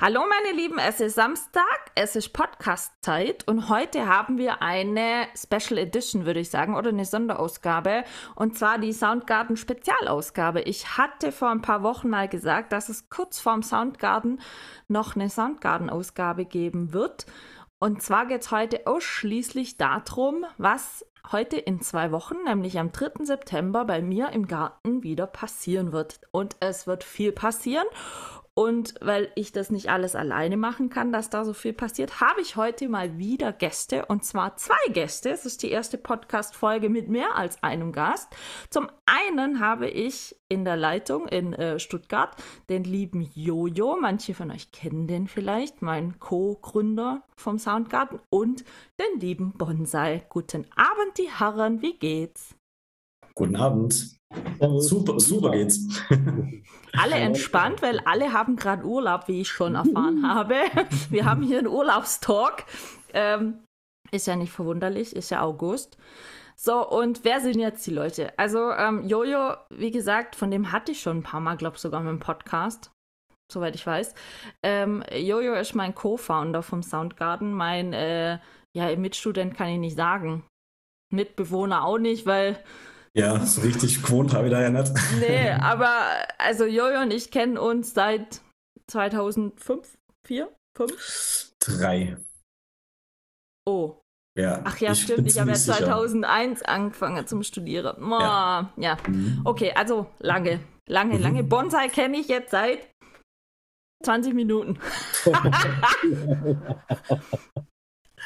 [0.00, 1.64] Hallo meine Lieben, es ist Samstag,
[1.96, 7.04] es ist Podcast-Zeit und heute haben wir eine Special Edition, würde ich sagen, oder eine
[7.04, 8.04] Sonderausgabe
[8.36, 10.60] und zwar die Soundgarden Spezialausgabe.
[10.60, 14.40] Ich hatte vor ein paar Wochen mal gesagt, dass es kurz vorm Soundgarden
[14.86, 17.26] noch eine Soundgarden-Ausgabe geben wird.
[17.80, 23.24] Und zwar geht es heute ausschließlich darum, was heute in zwei Wochen, nämlich am 3.
[23.24, 26.20] September, bei mir im Garten wieder passieren wird.
[26.30, 27.86] Und es wird viel passieren.
[28.58, 32.40] Und weil ich das nicht alles alleine machen kann, dass da so viel passiert, habe
[32.40, 35.30] ich heute mal wieder Gäste und zwar zwei Gäste.
[35.30, 38.34] Es ist die erste Podcast-Folge mit mehr als einem Gast.
[38.68, 42.34] Zum einen habe ich in der Leitung in äh, Stuttgart
[42.68, 43.96] den lieben Jojo.
[44.00, 48.64] Manche von euch kennen den vielleicht, mein Co-Gründer vom Soundgarten und
[48.98, 50.26] den lieben Bonsai.
[50.30, 52.57] Guten Abend, die Herren, wie geht's?
[53.38, 54.18] Guten Abend.
[54.78, 55.78] Super, super geht's.
[56.92, 60.56] Alle entspannt, weil alle haben gerade Urlaub, wie ich schon erfahren habe.
[61.10, 62.64] Wir haben hier einen Urlaubstalk.
[63.12, 63.60] Ähm,
[64.10, 65.98] ist ja nicht verwunderlich, ist ja August.
[66.56, 68.36] So, und wer sind jetzt die Leute?
[68.36, 71.82] Also, ähm, Jojo, wie gesagt, von dem hatte ich schon ein paar Mal, glaube ich,
[71.82, 72.90] sogar mit dem Podcast,
[73.52, 74.14] soweit ich weiß.
[74.64, 78.40] Ähm, Jojo ist mein Co-Founder vom Soundgarden, mein äh,
[78.76, 80.42] ja, Mitstudent kann ich nicht sagen.
[81.12, 82.58] Mitbewohner auch nicht, weil
[83.14, 84.92] ja, so richtig gewohnt habe ich da ja nicht.
[85.18, 85.90] Nee, aber
[86.38, 88.40] also Jojo und ich kennen uns seit
[88.88, 91.52] 2005, 4, 5?
[91.60, 92.16] 3.
[93.66, 94.00] Oh.
[94.38, 95.26] Ja, Ach ja, ich stimmt.
[95.26, 96.70] Ich habe ja 2001 sicher.
[96.70, 97.96] angefangen zum Studieren.
[98.02, 98.72] Oh, ja.
[98.76, 98.96] ja.
[99.08, 99.42] Mhm.
[99.44, 101.22] Okay, also lange, lange, mhm.
[101.22, 101.42] lange.
[101.42, 102.88] Bonsai kenne ich jetzt seit
[104.04, 104.78] 20 Minuten.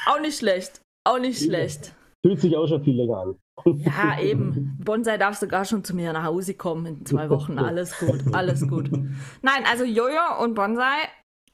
[0.05, 0.81] auch nicht schlecht.
[1.03, 1.95] Auch nicht schlecht.
[2.25, 3.35] Fühlt sich auch schon viel länger an.
[3.65, 4.79] Ja, eben.
[4.83, 7.59] Bonsai darf sogar schon zu mir nach Hause kommen in zwei Wochen.
[7.59, 8.89] Alles gut, alles gut.
[9.41, 10.95] Nein, also Jojo und Bonsai,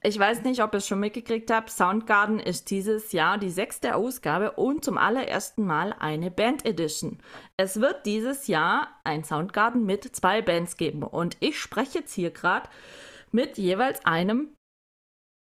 [0.02, 3.96] ich weiß nicht, ob ihr es schon mitgekriegt habt, Soundgarden ist dieses Jahr die sechste
[3.96, 7.18] Ausgabe und zum allerersten Mal eine Band Edition.
[7.56, 12.30] Es wird dieses Jahr ein Soundgarden mit zwei Bands geben und ich spreche jetzt hier
[12.30, 12.70] gerade
[13.32, 14.54] mit jeweils einem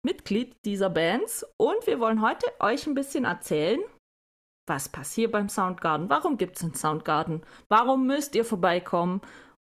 [0.05, 3.81] Mitglied dieser Bands und wir wollen heute euch ein bisschen erzählen,
[4.69, 6.09] was passiert beim Soundgarden?
[6.11, 7.43] Warum gibt es einen Soundgarden?
[7.69, 9.21] Warum müsst ihr vorbeikommen?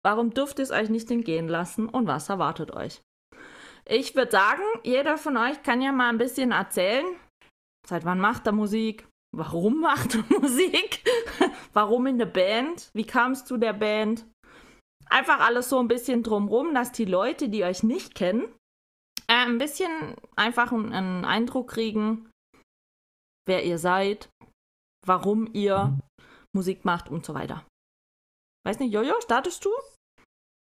[0.05, 1.89] Warum dürft ihr es euch nicht entgehen lassen?
[1.89, 3.03] Und was erwartet euch?
[3.85, 7.05] Ich würde sagen, jeder von euch kann ja mal ein bisschen erzählen.
[7.87, 9.07] Seit wann macht er Musik?
[9.37, 11.05] Warum macht er Musik?
[11.73, 12.91] Warum in der Band?
[12.95, 14.27] Wie kam es zu der Band?
[15.07, 18.45] Einfach alles so ein bisschen drumrum, dass die Leute, die euch nicht kennen,
[19.29, 22.31] äh, ein bisschen einfach einen Eindruck kriegen,
[23.47, 24.29] wer ihr seid,
[25.07, 26.01] warum ihr mhm.
[26.53, 27.65] Musik macht und so weiter.
[28.65, 29.71] Weiß nicht, Jojo, startest du?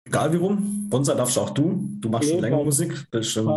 [0.08, 0.88] Egal wie rum.
[0.90, 1.86] Bonsa darfst auch du.
[2.00, 3.09] Du machst schon länger Musik.
[3.12, 3.47] Bist schon.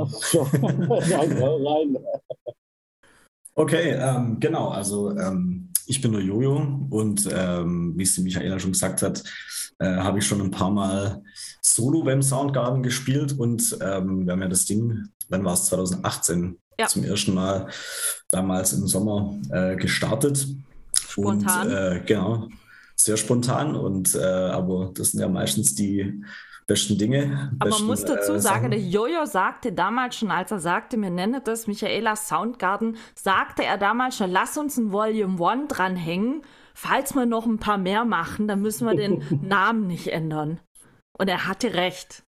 [3.54, 4.68] okay, ähm, genau.
[4.68, 9.22] Also ähm, ich bin der Jojo und ähm, wie es die Michaela schon gesagt hat,
[9.78, 11.22] äh, habe ich schon ein paar Mal
[11.62, 16.58] Solo beim Soundgarden gespielt und ähm, wir haben ja das Ding, wann war es 2018,
[16.78, 16.86] ja.
[16.86, 17.68] zum ersten Mal
[18.30, 20.48] damals im Sommer äh, gestartet.
[21.10, 21.66] Spontan.
[21.66, 22.48] Und, äh, genau,
[22.96, 23.76] sehr spontan.
[23.76, 26.22] Und äh, aber das sind ja meistens die
[26.66, 27.50] besten Dinge.
[27.58, 30.96] Aber besten, man muss dazu äh, sagen, der Jojo sagte damals schon, als er sagte,
[30.96, 36.42] wir nennen das Michaela Soundgarden, sagte er damals schon, lass uns ein Volume 1 dranhängen.
[36.74, 40.60] Falls wir noch ein paar mehr machen, dann müssen wir den Namen nicht ändern.
[41.18, 42.22] Und er hatte recht.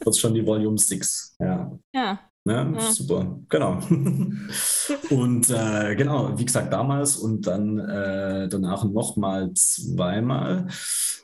[0.00, 1.70] Das ist schon die Volume 6, ja.
[1.94, 2.18] Ja.
[2.44, 2.92] Ja, ja.
[2.92, 3.74] Super, genau.
[5.10, 10.66] und äh, genau, wie gesagt, damals und dann äh, danach nochmal zweimal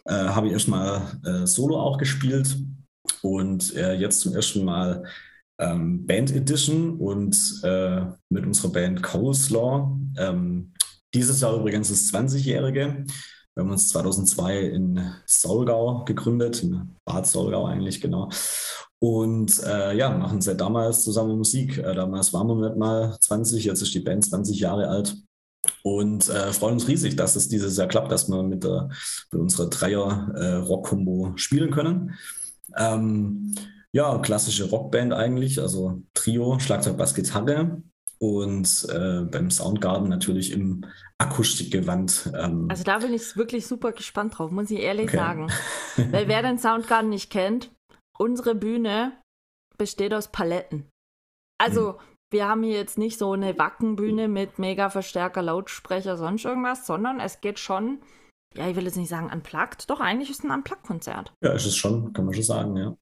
[0.05, 2.57] äh, habe ich erstmal äh, Solo auch gespielt
[3.23, 5.05] und äh, jetzt zum ersten Mal
[5.59, 9.99] ähm, Band Edition und äh, mit unserer Band Coleslaw.
[10.17, 10.73] Ähm,
[11.15, 13.05] dieses Jahr übrigens das 20-Jährige.
[13.55, 18.31] Wir haben uns 2002 in Solgau gegründet, in Bad Solgau eigentlich, genau.
[19.01, 21.79] Und äh, ja, machen seit damals zusammen Musik.
[21.79, 25.17] Äh, damals waren wir nicht mal 20, jetzt ist die Band 20 Jahre alt.
[25.83, 28.89] Und äh, freuen uns riesig, dass es dieses Jahr klappt, dass wir mit, der,
[29.31, 32.15] mit unserer Dreier-Rock-Kombo spielen können.
[32.77, 33.55] Ähm,
[33.93, 37.83] ja, klassische Rockband eigentlich, also Trio, Schlagzeug, Bass, Gitarre.
[38.19, 40.85] und äh, beim Soundgarden natürlich im
[41.19, 42.33] Akustikgewand.
[42.37, 42.67] Ähm.
[42.69, 45.17] Also da bin ich wirklich super gespannt drauf, muss ich ehrlich okay.
[45.17, 45.47] sagen.
[46.11, 47.71] Weil wer den Soundgarden nicht kennt,
[48.19, 49.21] unsere Bühne
[49.79, 50.91] besteht aus Paletten.
[51.59, 52.01] Also hm.
[52.31, 57.21] wir haben hier jetzt nicht so eine Wackenbühne mit mega Verstärker, Lautsprecher, sonst irgendwas, sondern
[57.21, 58.01] es geht schon,
[58.55, 61.33] ja, ich will jetzt nicht sagen unplugged, doch eigentlich ist es ein Unplugged-Konzert.
[61.43, 62.97] Ja, ist es schon, kann man schon sagen, ja.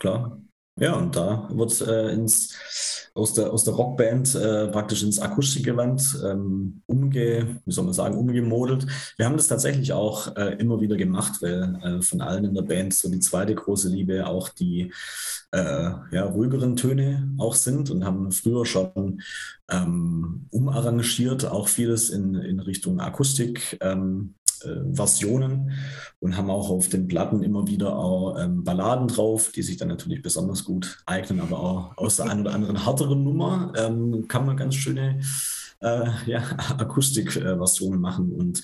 [0.00, 0.40] Klar.
[0.76, 6.20] Ja, und da wird äh, ins, aus, der, aus der Rockband äh, praktisch ins Akustikgewand
[6.24, 8.84] ähm, umge, wie soll man sagen, umgemodelt.
[9.16, 12.62] Wir haben das tatsächlich auch äh, immer wieder gemacht, weil äh, von allen in der
[12.62, 14.92] Band so die zweite große Liebe auch die
[15.52, 19.22] äh, ja, ruhigeren Töne auch sind und haben früher schon
[19.70, 23.78] ähm, umarrangiert, auch vieles in, in Richtung Akustik.
[23.80, 25.72] Ähm, äh, Versionen
[26.20, 29.88] und haben auch auf den Platten immer wieder auch ähm, Balladen drauf, die sich dann
[29.88, 34.46] natürlich besonders gut eignen, aber auch aus der einen oder anderen härteren Nummer ähm, kann
[34.46, 35.20] man ganz schöne
[35.80, 36.42] äh, ja,
[36.78, 38.62] Akustikversionen machen und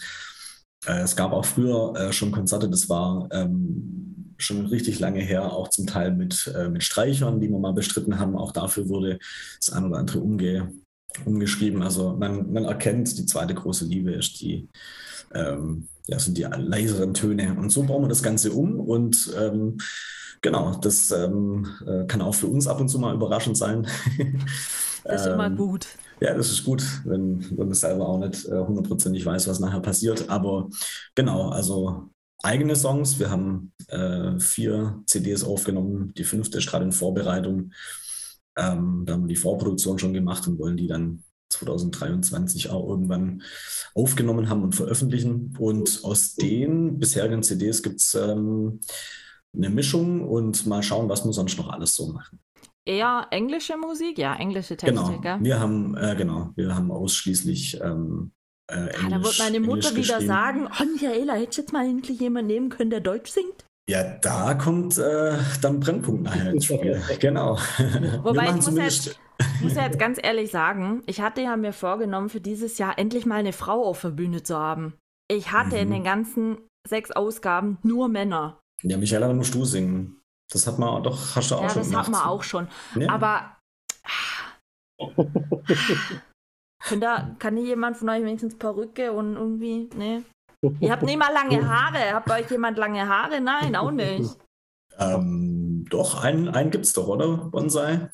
[0.87, 5.53] äh, es gab auch früher äh, schon Konzerte, das war ähm, schon richtig lange her,
[5.53, 8.37] auch zum Teil mit, äh, mit Streichern, die wir mal bestritten haben.
[8.37, 9.19] Auch dafür wurde
[9.59, 10.73] das ein oder andere umge
[11.25, 11.83] umgeschrieben.
[11.83, 14.69] Also man, man erkennt, die zweite große Liebe ist die
[15.35, 17.55] ähm, ja, sind die leiseren Töne.
[17.59, 19.79] Und so bauen wir das Ganze um und ähm,
[20.41, 23.87] genau, das ähm, äh, kann auch für uns ab und zu mal überraschend sein.
[25.03, 25.87] Das ist immer ähm, gut.
[26.21, 29.81] Ja, das ist gut, wenn, wenn man selber auch nicht äh, hundertprozentig weiß, was nachher
[29.81, 30.29] passiert.
[30.29, 30.69] Aber
[31.15, 32.11] genau, also
[32.43, 33.19] eigene Songs.
[33.19, 36.13] Wir haben äh, vier CDs aufgenommen.
[36.17, 37.73] Die fünfte ist gerade in Vorbereitung.
[38.57, 43.43] Ähm, da haben wir die Vorproduktion schon gemacht und wollen die dann 2023 auch irgendwann
[43.95, 45.57] aufgenommen haben und veröffentlichen.
[45.59, 48.81] Und aus den bisherigen CDs gibt es ähm,
[49.55, 52.41] eine Mischung und mal schauen, was wir sonst noch alles so machen.
[52.87, 55.21] Eher englische Musik, ja, englische Texte, genau.
[55.21, 55.39] Gell?
[55.41, 58.33] Wir haben, äh, genau, wir haben ausschließlich ähm,
[58.69, 61.87] äh, Englisch, ah, Da wird meine Mutter wieder sagen, oh Michaela, hättest du jetzt mal
[61.87, 63.67] endlich jemanden nehmen können, der Deutsch singt?
[63.91, 67.03] Ja, da kommt äh, dann Brennpunkt nachher ins Spiel.
[67.19, 67.57] genau.
[68.23, 69.19] Wobei ich muss jetzt,
[69.61, 73.27] muss ja jetzt ganz ehrlich sagen, ich hatte ja mir vorgenommen, für dieses Jahr endlich
[73.27, 74.95] mal eine Frau auf der Bühne zu haben.
[75.29, 75.83] Ich hatte mhm.
[75.83, 76.59] in den ganzen
[76.89, 78.61] sechs Ausgaben nur Männer.
[78.85, 80.21] Ja, Michaela, dann musst du singen.
[80.53, 81.93] Das hat man doch, hast du auch ja, schon gemacht.
[81.93, 82.69] Ja, das hat man auch schon.
[82.95, 83.11] Ja.
[83.11, 83.57] Aber
[87.01, 90.23] da, kann hier jemand von euch wenigstens Perücke und irgendwie, ne?
[90.81, 92.13] Ihr habt nicht mal lange Haare.
[92.13, 93.41] Habt bei euch jemand lange Haare?
[93.41, 94.37] Nein, auch nicht.
[94.99, 97.49] Ähm, doch, einen, einen gibt es doch, oder?
[97.51, 98.11] Bonsai?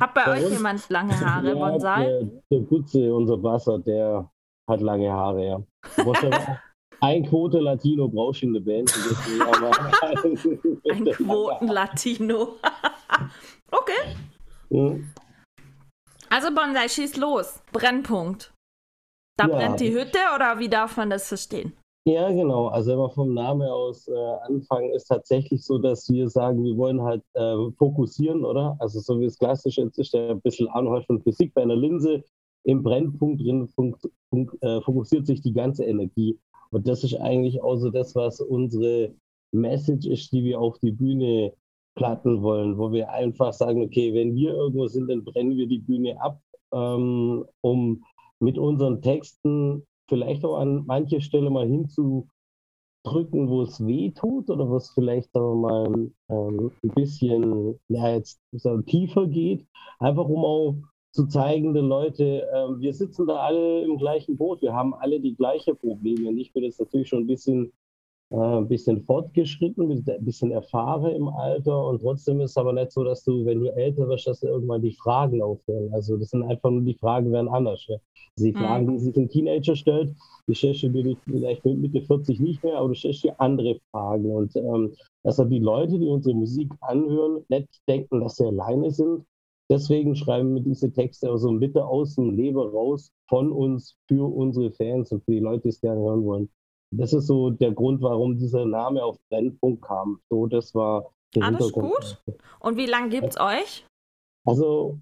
[0.00, 0.52] Hat bei, bei euch uns?
[0.52, 2.04] jemand lange Haare, ja, Bonsai?
[2.04, 4.30] Der, der Gutze, unser Wasser, der
[4.68, 5.62] hat lange Haare, ja.
[7.00, 8.92] Ein Quote Latino brauchst du in der Band.
[10.90, 12.56] Ein Quoten-Latino.
[13.70, 14.16] okay.
[14.70, 15.12] Mhm.
[16.30, 17.60] Also Bonsai, schieß los.
[17.72, 18.53] Brennpunkt.
[19.36, 19.56] Da ja.
[19.56, 21.72] brennt die Hütte oder wie darf man das verstehen?
[22.06, 22.66] Ja, genau.
[22.66, 24.14] Also wenn wir vom Namen aus äh,
[24.46, 28.76] anfangen, ist tatsächlich so, dass wir sagen, wir wollen halt äh, fokussieren, oder?
[28.78, 31.76] Also so wie es klassisch ist, ist der ein bisschen Anhalt von Physik bei einer
[31.76, 32.22] Linse.
[32.64, 33.96] Im Brennpunkt drin fun
[34.28, 36.38] fun äh, fokussiert sich die ganze Energie.
[36.70, 39.14] Und das ist eigentlich auch so das, was unsere
[39.52, 41.54] Message ist, die wir auf die Bühne
[41.94, 45.78] platten wollen, wo wir einfach sagen, okay, wenn wir irgendwo sind, dann brennen wir die
[45.78, 46.40] Bühne ab,
[46.72, 48.04] ähm, um
[48.40, 52.28] mit unseren Texten vielleicht auch an manche Stelle mal hinzudrücken,
[53.48, 58.40] wo es weh tut oder wo es vielleicht sagen mal ähm, ein bisschen ja, jetzt
[58.86, 59.66] tiefer geht,
[59.98, 60.74] einfach um auch
[61.14, 65.20] zu zeigen den Leute, äh, wir sitzen da alle im gleichen Boot, wir haben alle
[65.20, 66.28] die gleichen Probleme.
[66.28, 67.72] Und ich bin jetzt natürlich schon ein bisschen
[68.40, 73.04] ein bisschen fortgeschritten, ein bisschen erfahren im Alter und trotzdem ist es aber nicht so,
[73.04, 75.92] dass du, wenn du älter wirst, dass du irgendwann die Fragen aufhören.
[75.92, 77.86] Also das sind einfach nur die Fragen werden anders.
[77.88, 78.00] Also
[78.38, 78.56] die mhm.
[78.56, 80.14] Fragen, die sich ein Teenager stellt,
[80.48, 83.78] die stellst du dir vielleicht mit Mitte 40 nicht mehr, aber du stellst dir andere
[83.90, 84.92] Fragen und ähm,
[85.24, 89.24] deshalb die Leute, die unsere Musik anhören, nicht denken, dass sie alleine sind.
[89.70, 94.70] Deswegen schreiben wir diese Texte also Mitte aus dem Leben raus von uns für unsere
[94.72, 96.48] Fans und für die Leute, die es gerne hören wollen.
[96.98, 100.20] Das ist so der Grund, warum dieser Name auf Brennpunkt kam.
[100.30, 102.22] So, das war der Alles gut.
[102.60, 103.86] Und wie lange gibt es euch?
[104.44, 104.98] Also,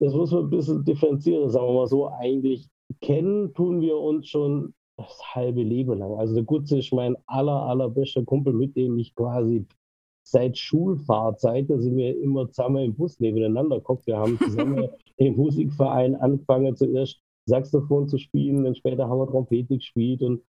[0.00, 2.08] das muss man ein bisschen differenzieren, sagen wir mal so.
[2.08, 2.68] Eigentlich
[3.00, 6.12] kennen tun wir uns schon das halbe Leben lang.
[6.18, 9.66] Also, der Gutze ist mein aller, allerbester Kumpel, mit dem ich quasi
[10.26, 14.06] seit Schulfahrzeit, da sind wir immer zusammen im Bus nebeneinander geguckt.
[14.06, 19.76] Wir haben zusammen im Musikverein angefangen, zuerst Saxophon zu spielen, dann später haben wir Trompete
[19.76, 20.42] gespielt und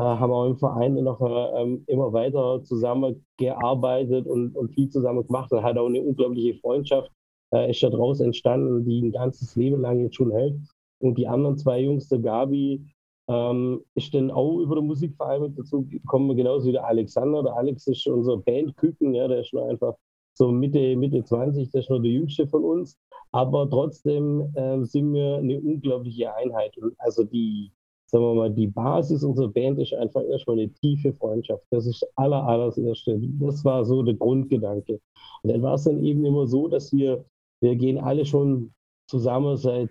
[0.00, 5.62] haben auch im Verein noch äh, immer weiter zusammengearbeitet und, und viel zusammen gemacht und
[5.62, 7.10] hat auch eine unglaubliche Freundschaft
[7.52, 10.58] äh, ist daraus entstanden, die ein ganzes Leben lang jetzt schon hält.
[11.00, 12.86] Und die anderen zwei Jungs, der Gabi,
[13.28, 17.42] ähm, ist dann auch über den Musikverein mit dazu gekommen, genauso wie der Alexander.
[17.42, 19.94] Der Alex ist unser Bandküken, ja, der ist nur einfach
[20.34, 22.98] so Mitte, Mitte 20, der ist nur der jüngste von uns.
[23.32, 26.76] Aber trotzdem äh, sind wir eine unglaubliche Einheit.
[26.78, 27.72] Und also die,
[28.12, 31.64] sagen wir mal, die Basis unserer Band ist einfach erstmal eine tiefe Freundschaft.
[31.70, 33.18] Das ist aller, alles Erste.
[33.40, 35.00] Das war so der Grundgedanke.
[35.42, 37.24] Und dann war es dann eben immer so, dass wir,
[37.62, 38.72] wir gehen alle schon
[39.08, 39.90] zusammen seit,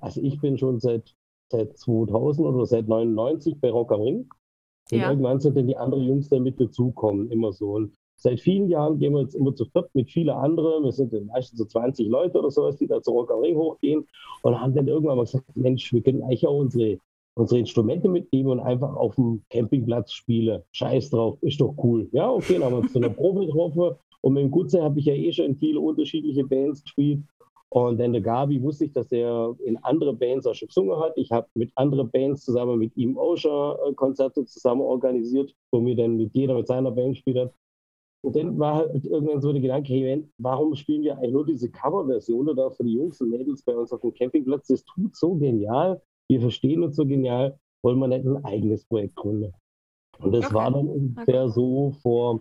[0.00, 1.14] also ich bin schon seit,
[1.52, 4.28] seit 2000 oder seit 99 bei Rock am Ring.
[4.90, 5.08] Und ja.
[5.08, 7.74] irgendwann sind dann die anderen Jungs dann mit dazukommen, immer so.
[7.74, 10.82] Und seit vielen Jahren gehen wir jetzt immer zu viert mit vielen anderen.
[10.82, 13.56] Wir sind dann meistens so 20 Leute oder sowas, die da zu Rock am Ring
[13.56, 14.04] hochgehen
[14.42, 16.98] und haben dann irgendwann mal gesagt, Mensch, wir können eigentlich auch unsere
[17.34, 20.62] unsere Instrumente mitnehmen und einfach auf dem Campingplatz spielen.
[20.72, 22.08] Scheiß drauf, ist doch cool.
[22.12, 23.96] Ja, okay, dann haben wir uns zu einer Probe getroffen.
[24.22, 27.22] Und mit dem Gutze habe ich ja eh schon in viele unterschiedliche Bands gespielt.
[27.72, 31.12] Und dann der Gabi wusste ich, dass er in andere Bands auch schon gesungen hat.
[31.16, 35.80] Ich habe mit anderen Bands zusammen mit ihm auch schon äh, Konzerte zusammen organisiert, wo
[35.80, 37.54] mir dann mit jeder mit seiner Band gespielt hat.
[38.22, 41.70] Und dann war halt irgendwann so der Gedanke, hey, warum spielen wir eigentlich nur diese
[41.70, 44.66] Coverversion da für die Jungs und Mädels bei uns auf dem Campingplatz?
[44.66, 49.16] Das tut so genial wir verstehen uns so genial, wollen wir nicht ein eigenes Projekt
[49.16, 49.52] gründen.
[50.20, 50.54] Und das okay.
[50.54, 51.52] war dann ungefähr okay.
[51.52, 52.40] so vor,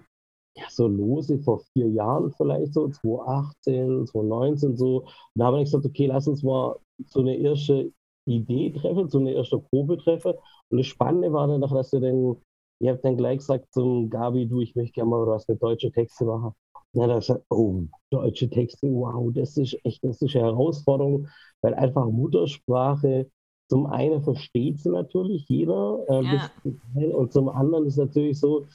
[0.55, 4.97] ja, so lose vor vier Jahren vielleicht so, 2018, 2019 so.
[4.99, 6.75] Und da haben wir gesagt, okay, lass uns mal
[7.07, 7.91] so eine erste
[8.25, 10.33] Idee treffen, so eine erste Probe treffen.
[10.69, 12.35] Und das Spannende war dann noch, dass wir dann,
[12.81, 15.91] ihr habt dann gleich gesagt zum Gabi, du, ich möchte gerne mal was mit deutschen
[15.93, 16.53] Texte machen.
[16.91, 20.45] Und dann hat er gesagt, oh, deutsche Texte, wow, das ist echt, das ist eine
[20.45, 21.27] Herausforderung,
[21.61, 23.31] weil einfach Muttersprache
[23.69, 27.15] zum einen versteht sie natürlich jeder äh, ja.
[27.15, 28.65] und zum anderen ist natürlich so,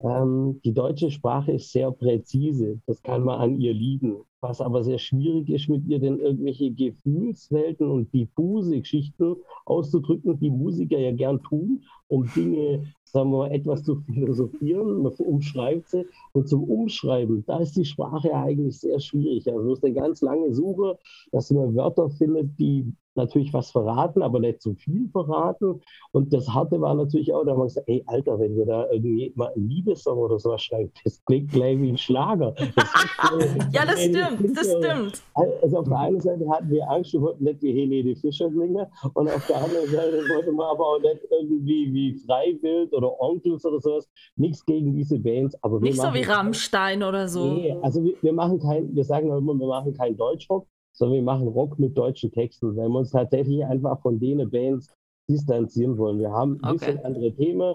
[0.00, 2.78] ähm, die deutsche Sprache ist sehr präzise.
[2.86, 4.18] Das kann man an ihr liegen.
[4.42, 10.50] Was aber sehr schwierig ist, mit ihr denn irgendwelche Gefühlswelten und diffuse Geschichten auszudrücken, die
[10.50, 15.02] Musiker ja gern tun, um Dinge, sagen wir mal, etwas zu philosophieren.
[15.02, 16.04] Man umschreibt sie.
[16.32, 19.50] Und zum Umschreiben, da ist die Sprache ja eigentlich sehr schwierig.
[19.50, 20.98] Also, es ist eine ganz lange Suche,
[21.32, 25.80] dass man Wörter findet, die natürlich was verraten, aber nicht zu viel verraten.
[26.12, 28.90] Und das Harte war natürlich auch, da haben wir gesagt, ey, Alter, wenn wir da
[28.90, 32.52] irgendwie mal einen Liebessong oder sowas schreiben, das klingt gleich wie ein Schlager.
[32.52, 32.88] Das
[33.72, 35.22] ja, das stimmt, das stimmt.
[35.62, 38.86] Also auf der einen Seite hatten wir Angst, wir wollten nicht wie Helene Fischer klingen
[39.14, 43.64] und auf der anderen Seite wollten wir aber auch nicht irgendwie wie Freiwild oder Onkels
[43.64, 44.08] oder sowas.
[44.36, 45.56] Nichts gegen diese Bands.
[45.62, 47.54] Aber nicht so wie Rammstein oder so.
[47.54, 51.22] Nee, also wir, wir machen kein, wir sagen immer, wir machen keinen Deutschrock, sondern wir
[51.22, 54.92] machen Rock mit deutschen Texten, weil wir uns tatsächlich einfach von denen Bands
[55.28, 56.20] distanzieren wollen.
[56.20, 56.86] Wir haben ein okay.
[56.86, 57.74] bisschen andere Themen.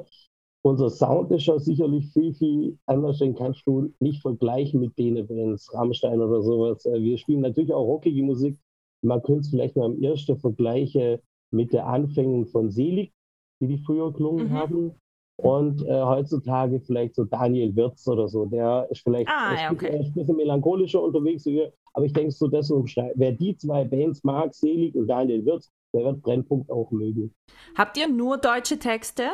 [0.61, 5.25] Unser Sound ist schon sicherlich viel, viel anders, den kannst du nicht vergleichen mit denen
[5.27, 6.85] Bands, Rammstein oder sowas.
[6.85, 8.57] Äh, wir spielen natürlich auch rockige Musik.
[9.01, 11.19] Man könnte es vielleicht mal am ersten vergleichen
[11.51, 13.13] mit den Anfängen von Selig,
[13.61, 14.53] die die früher gelungen mhm.
[14.53, 14.91] haben.
[15.38, 19.91] Und äh, heutzutage vielleicht so Daniel Wirz oder so, der ist vielleicht ah, ja, okay.
[19.91, 24.53] ein bisschen melancholischer unterwegs wir, aber ich denke so, das wer die zwei Bands mag,
[24.53, 27.34] Selig und Daniel Wirz, der wird Brennpunkt auch mögen.
[27.75, 29.29] Habt ihr nur deutsche Texte?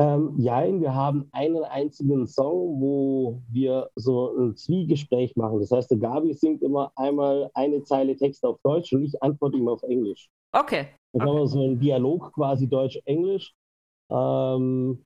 [0.00, 5.58] Ähm, ja, wir haben einen einzigen Song, wo wir so ein Zwiegespräch machen.
[5.58, 9.56] Das heißt, der Gabi singt immer einmal eine Zeile Text auf Deutsch und ich antworte
[9.56, 10.30] ihm auf Englisch.
[10.52, 10.88] Okay.
[11.12, 11.30] Dann okay.
[11.30, 13.52] haben wir so einen Dialog quasi Deutsch-Englisch.
[14.10, 15.04] Ähm,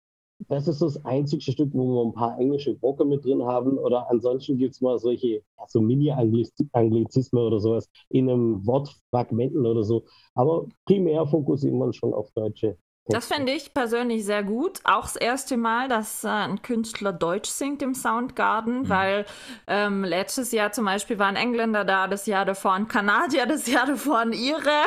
[0.48, 3.78] das ist das einzige Stück, wo wir ein paar englische Brocken mit drin haben.
[3.78, 10.04] Oder ansonsten gibt es mal solche so Mini-Anglizismen oder sowas in einem Wortfragmenten oder so.
[10.34, 12.76] Aber primär fokussieren wir uns schon auf deutsche.
[13.06, 14.80] Das finde ich persönlich sehr gut.
[14.84, 18.88] Auch das erste Mal, dass äh, ein Künstler Deutsch singt im Soundgarden, mhm.
[18.88, 19.26] weil
[19.66, 23.66] ähm, letztes Jahr zum Beispiel war ein Engländer da, das Jahr davor ein Kanadier, das
[23.66, 24.84] Jahr davor ein Ire.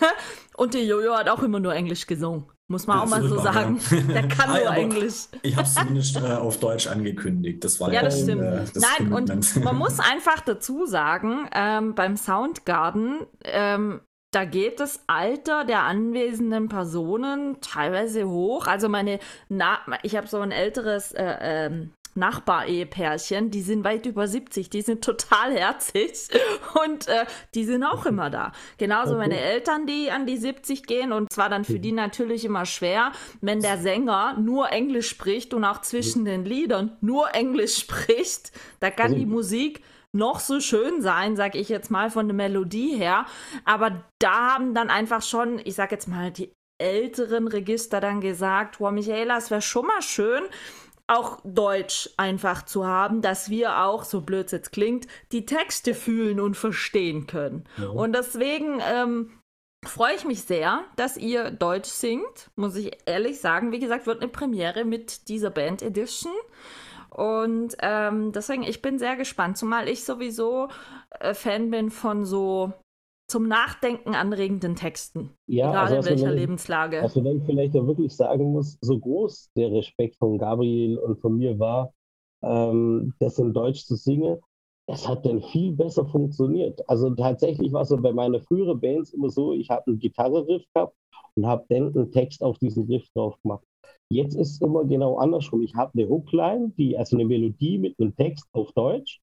[0.56, 2.44] Und der Jojo hat auch immer nur Englisch gesungen.
[2.68, 3.80] Muss man auch mal so sagen.
[3.90, 4.00] Ja.
[4.12, 5.26] Der kann nur Englisch.
[5.42, 7.62] Ich habe es zumindest äh, auf Deutsch angekündigt.
[7.62, 8.42] Das war ja, das stimmt.
[8.42, 14.00] Äh, das Nein, und man muss einfach dazu sagen, ähm, beim Soundgarden, ähm,
[14.32, 18.66] da geht das Alter der anwesenden Personen teilweise hoch.
[18.66, 24.26] Also meine, Na ich habe so ein älteres äh, ähm, Nachbar-Ehepärchen, die sind weit über
[24.26, 26.28] 70, die sind total herzig
[26.84, 28.52] und äh, die sind auch immer da.
[28.78, 29.28] Genauso okay.
[29.28, 33.12] meine Eltern, die an die 70 gehen und zwar dann für die natürlich immer schwer,
[33.40, 38.90] wenn der Sänger nur Englisch spricht und auch zwischen den Liedern nur Englisch spricht, da
[38.90, 39.82] kann die Musik
[40.12, 43.26] noch so schön sein, sag ich jetzt mal von der Melodie her,
[43.64, 48.80] aber da haben dann einfach schon, ich sag jetzt mal die älteren Register dann gesagt,
[48.80, 50.42] wow, Michaela, es wäre schon mal schön,
[51.06, 55.94] auch Deutsch einfach zu haben, dass wir auch, so blöd es jetzt klingt, die Texte
[55.94, 57.64] fühlen und verstehen können.
[57.76, 57.88] Ja.
[57.88, 59.30] Und deswegen ähm,
[59.84, 63.72] freue ich mich sehr, dass ihr Deutsch singt, muss ich ehrlich sagen.
[63.72, 66.32] Wie gesagt, wird eine Premiere mit dieser Band Edition.
[67.10, 70.68] Und ähm, deswegen, ich bin sehr gespannt, zumal ich sowieso
[71.20, 72.72] äh, Fan bin von so
[73.28, 75.30] zum Nachdenken anregenden Texten.
[75.46, 77.02] Ja, egal also in welcher Lebenslage.
[77.02, 81.20] Also wenn ich vielleicht auch wirklich sagen muss, so groß der Respekt von Gabriel und
[81.20, 81.92] von mir war,
[82.42, 84.38] ähm, das in Deutsch zu singen,
[84.88, 86.88] es hat dann viel besser funktioniert.
[86.88, 90.62] Also tatsächlich war es so bei meinen früheren Bands immer so, ich habe einen Gitarre-Riff
[90.72, 90.94] gehabt
[91.34, 93.64] und habe dann einen Text auf diesen Riff drauf gemacht.
[94.08, 95.62] Jetzt ist es immer genau andersrum.
[95.62, 99.20] Ich habe eine Hookline, die, also eine Melodie mit einem Text auf Deutsch,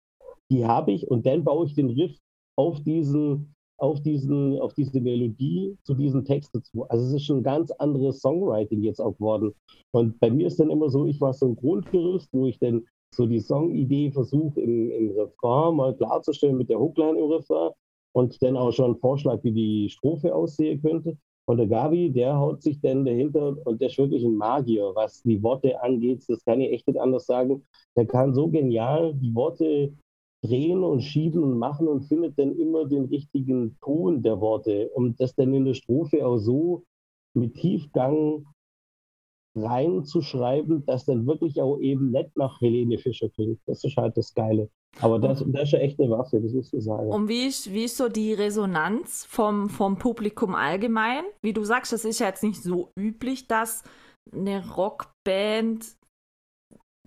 [0.50, 2.18] die habe ich und dann baue ich den Riff
[2.58, 6.86] auf diesen auf, diesen, auf diese Melodie zu diesem Text dazu.
[6.90, 9.54] Also es ist schon ein ganz anderes Songwriting jetzt auch geworden.
[9.92, 12.86] Und bei mir ist dann immer so, ich war so ein Grundgerüst, wo ich dann
[13.14, 17.72] so die Songidee versuche im, im Refrain mal klarzustellen mit der Hookline im Refrain
[18.14, 21.18] und dann auch schon einen Vorschlag, wie die Strophe aussehen könnte.
[21.46, 25.24] Und der Gabi, der haut sich dann dahinter und der ist wirklich ein Magier, was
[25.24, 26.24] die Worte angeht.
[26.28, 27.66] Das kann ich echt nicht anders sagen.
[27.98, 29.92] Der kann so genial die Worte
[30.44, 35.16] drehen und schieben und machen und findet dann immer den richtigen Ton der Worte, um
[35.16, 36.84] das dann in der Strophe auch so
[37.34, 38.46] mit Tiefgang
[39.56, 43.60] reinzuschreiben, dass dann wirklich auch eben nicht nach Helene Fischer klingt.
[43.66, 44.70] Das ist halt das Geile.
[45.00, 47.10] Aber das, das ist ja echt eine Waffe, das muss ich sagen.
[47.10, 51.24] Und wie ist, wie ist so die Resonanz vom, vom Publikum allgemein?
[51.42, 53.84] Wie du sagst, das ist ja jetzt nicht so üblich, dass
[54.34, 55.98] eine Rockband,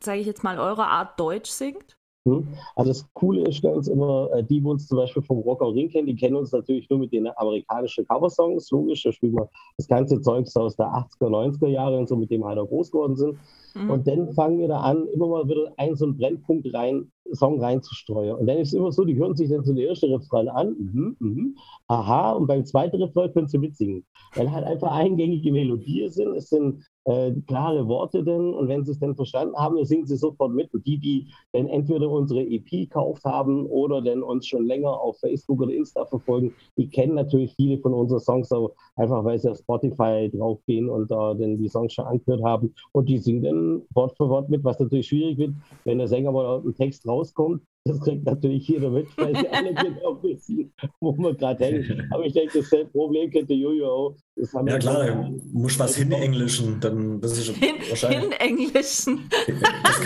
[0.03, 1.97] sage ich jetzt mal, eurer Art Deutsch singt.
[2.27, 2.49] Hm?
[2.75, 5.73] Also das Coole ist ganz immer, äh, die, die uns zum Beispiel vom Rock am
[5.73, 9.51] Ring kennen, die kennen uns natürlich nur mit den amerikanischen Coversongs, logisch, da spielen wir
[9.77, 12.91] das ganze Zeugs aus der 80er, 90er Jahre und so, mit dem wir halt groß
[12.91, 13.37] geworden sind.
[13.75, 13.91] Mhm.
[13.91, 17.61] Und dann fangen wir da an, immer mal wieder einen so einen Brennpunkt rein, Song
[17.61, 18.37] reinzustreuen.
[18.37, 20.77] Und dann ist es immer so, die hören sich dann so den ersten Refrain an,
[20.79, 21.57] mhm, mhm,
[21.89, 24.05] aha, und beim zweiten Refrain können sie mitsingen.
[24.35, 28.55] Weil halt einfach eingängige Melodien sind, es sind äh, klare Worte denn?
[28.55, 30.73] Und wenn sie es dann verstanden haben, dann singen sie sofort mit.
[30.75, 35.19] Und die, die dann entweder unsere EP gekauft haben oder dann uns schon länger auf
[35.19, 38.51] Facebook oder Insta verfolgen, die kennen natürlich viele von unseren Songs
[38.97, 42.75] einfach, weil sie auf Spotify draufgehen und da dann die Songs schon angehört haben.
[42.93, 46.33] Und die singen dann Wort für Wort mit, was natürlich schwierig wird, wenn der Sänger
[46.33, 51.13] mal dem Text rauskommt das kriegt natürlich jeder mit, weil sie alle genau wissen, wo
[51.13, 52.13] man gerade hängt.
[52.13, 54.17] Aber ich denke, das Problem könnte Jojo auch.
[54.65, 58.35] ja klar, du musst was hinenglischen, dann das ist Hin, wahrscheinlich.
[58.39, 59.29] Hinenglischen.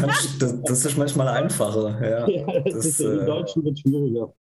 [0.01, 2.01] Das, das, das, ist manchmal einfacher.
[2.03, 4.35] Ja, ja das, das ist, äh, im Deutschen wird schwieriger.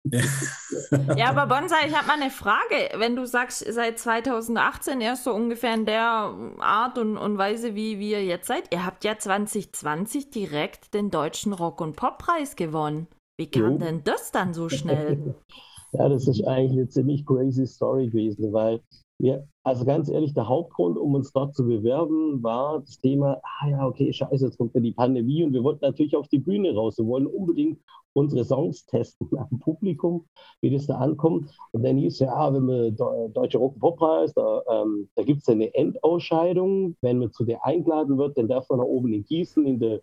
[1.16, 2.90] ja, aber Bonsai, ich habe mal eine Frage.
[2.96, 8.00] Wenn du sagst, seit 2018 erst so ungefähr in der Art und, und Weise, wie,
[8.00, 13.06] wie ihr jetzt seid, ihr habt ja 2020 direkt den deutschen Rock- und Poppreis gewonnen.
[13.38, 13.78] Wie kam jo.
[13.78, 15.34] denn das dann so schnell?
[15.92, 18.80] ja, das ist eigentlich eine ziemlich crazy Story gewesen, weil
[19.20, 23.68] wir, also ganz ehrlich, der Hauptgrund, um uns dort zu bewerben, war das Thema, ah
[23.68, 26.74] ja, okay, scheiße, jetzt kommt ja die Pandemie und wir wollten natürlich auf die Bühne
[26.74, 26.98] raus.
[26.98, 27.80] Wir wollen unbedingt
[28.12, 30.26] unsere Songs testen am Publikum,
[30.60, 31.52] wie das da ankommt.
[31.72, 32.90] Und dann hieß ja, ah, wenn wir
[33.30, 36.96] Deutsche Rock Poppreis, da, ähm, da gibt es eine Endausscheidung.
[37.00, 40.00] Wenn man zu der eingeladen wird, dann darf man da oben in Gießen in der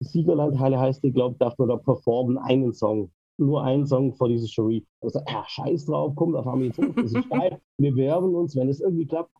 [0.00, 3.10] Siegerlandhalle heißt die, glaube darf man da performen, einen Song.
[3.38, 4.86] Nur einen Song vor dieser Jury.
[5.02, 7.60] Ich ja, scheiß drauf, komm, da fahren wir jetzt hoch, das ist geil.
[7.78, 9.30] Wir bewerben uns, wenn es irgendwie klappt.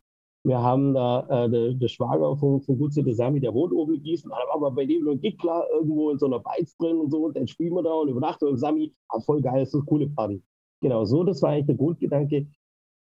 [0.45, 3.95] Wir haben da äh, der, der Schwager von, von Gutze de Sami, der wohnt oben
[3.95, 7.11] in Gießen, da wir bei dem nur Gickler irgendwo in so einer Beiz drin und
[7.11, 9.75] so, und dann spielen wir da und übernachten und Sami, ah, voll geil, das ist
[9.75, 10.41] eine coole Party.
[10.83, 12.47] Genau, so, das war eigentlich der Grundgedanke.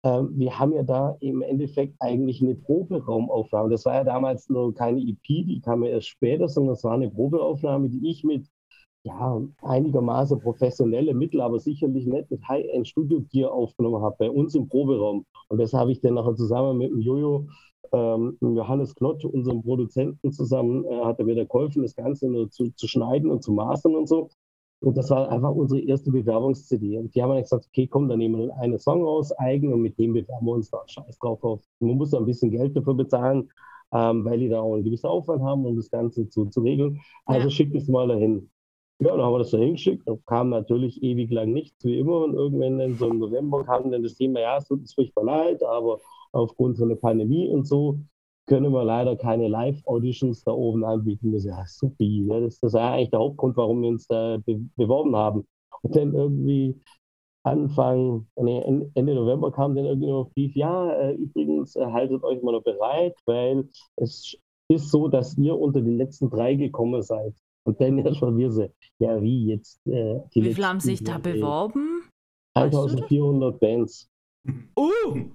[0.05, 3.71] Ähm, wir haben ja da im Endeffekt eigentlich eine Proberaumaufnahme.
[3.71, 6.93] Das war ja damals nur keine EP, die kam ja erst später, sondern es war
[6.93, 8.47] eine Probeaufnahme, die ich mit
[9.05, 15.27] ja, einigermaßen professionelle Mittel, aber sicherlich nicht mit High-End-Studio-Gear aufgenommen habe, bei uns im Proberaum.
[15.49, 17.47] Und das habe ich dann nachher zusammen mit dem Jojo,
[17.93, 22.71] ähm, Johannes Klotsch, unserem Produzenten zusammen, äh, hat er mir da geholfen, das Ganze zu,
[22.75, 24.31] zu schneiden und zu mastern und so.
[24.85, 26.99] Und das war einfach unsere erste Bewerbungs-CD.
[26.99, 29.81] Und die haben dann gesagt, okay, komm, dann nehmen wir einen Song aus, eigen, und
[29.81, 30.83] mit dem bewerben wir uns da.
[30.87, 31.62] Scheiß drauf auf.
[31.81, 33.51] Man muss da ein bisschen Geld dafür bezahlen,
[33.92, 37.01] ähm, weil die da auch einen gewissen Aufwand haben, um das Ganze zu, zu regeln.
[37.25, 37.51] Also ja.
[37.51, 38.51] schickt es mal dahin.
[38.99, 40.07] Ja, dann haben wir das da hingeschickt.
[40.07, 42.25] Da kam natürlich ewig lang nichts, wie immer.
[42.25, 45.25] Und irgendwann dann so im November kam dann das Thema, ja, es tut uns furchtbar
[45.25, 45.99] leid, aber
[46.33, 47.99] aufgrund von der Pandemie und so
[48.46, 51.33] können wir leider keine Live-Auditions da oben anbieten.
[51.33, 52.04] Das ist ja super.
[52.04, 52.42] Ne?
[52.42, 55.46] Das, das war eigentlich der Hauptgrund, warum wir uns da be beworben haben.
[55.83, 56.80] Und dann irgendwie
[57.44, 58.62] Anfang, nee,
[58.94, 62.62] Ende November kam dann irgendwie noch Brief, ja, äh, übrigens, äh, haltet euch mal noch
[62.62, 64.35] bereit, weil es
[64.68, 67.35] ist so, dass ihr unter die letzten drei gekommen seid.
[67.64, 69.87] Und dann erstmal wir so, ja, wie jetzt?
[69.87, 72.04] Äh, wie viele haben sich da beworben?
[72.54, 74.09] 1400 Bands.
[74.78, 75.28] Uh!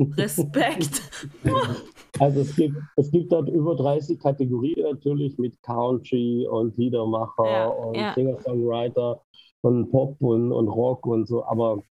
[0.00, 1.02] Respekt!
[2.18, 7.66] also es gibt, es gibt dort über 30 Kategorien natürlich mit Country und Liedermacher ja,
[7.68, 8.14] und ja.
[8.14, 9.20] Singer-Songwriter
[9.62, 11.44] und Pop und, und Rock und so.
[11.44, 11.82] Aber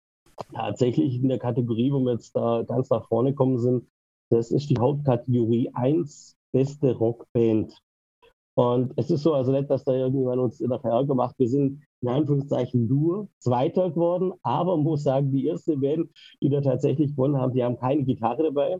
[0.54, 3.88] tatsächlich in der Kategorie, wo wir jetzt da ganz nach vorne kommen sind,
[4.30, 7.74] das ist die Hauptkategorie 1 beste Rockband.
[8.56, 11.38] Und es ist so, also nicht, dass da irgendjemand uns nachher Ärger macht.
[11.40, 16.10] Wir sind in Anführungszeichen nur Zweiter geworden, aber muss sagen, die erste Band,
[16.42, 18.80] die da tatsächlich gewonnen haben, die haben keine Gitarre dabei.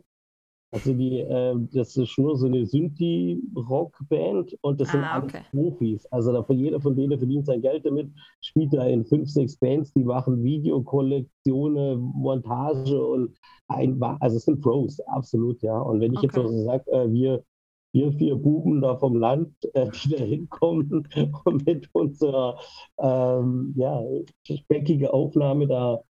[0.72, 5.38] Also die, äh, das ist nur so eine Synthi-Rock-Band und das sind ah, okay.
[5.38, 6.06] alles Profis.
[6.08, 9.92] Also da, jeder von denen verdient sein Geld damit, spielt da in fünf, sechs Bands,
[9.94, 13.36] die machen Videokollektionen, Montage und
[13.68, 15.80] ein, also es sind Pros, absolut, ja.
[15.80, 16.28] Und wenn ich okay.
[16.28, 17.44] jetzt so sage, äh, wir
[17.92, 21.08] wir vier Buben da vom Land äh, die da hinkommen
[21.46, 22.60] und mit unserer
[23.00, 24.02] ähm, ja,
[24.44, 26.02] speckige Aufnahme da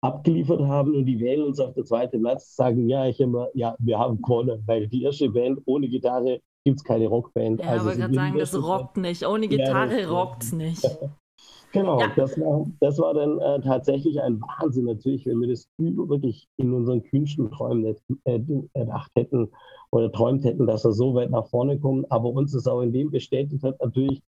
[0.00, 3.74] abgeliefert haben und die wählen uns auf der zweiten Platz, sagen ja, ich immer, ja,
[3.80, 7.60] wir haben gewonnen, weil die erste Band ohne Gitarre gibt es keine Rockband.
[7.60, 9.26] Ja, also aber gerade sagen, das rockt nicht.
[9.26, 10.84] Ohne Gitarre ja, rockt es nicht.
[11.72, 12.12] Genau, ja.
[12.16, 16.72] das, war, das war dann äh, tatsächlich ein Wahnsinn natürlich, wenn wir das wirklich in
[16.72, 18.40] unseren kühnsten Träumen äh,
[18.72, 19.50] erdacht hätten
[19.90, 22.06] oder träumt hätten, dass wir so weit nach vorne kommen.
[22.08, 24.22] Aber uns ist auch in dem bestätigt hat, natürlich,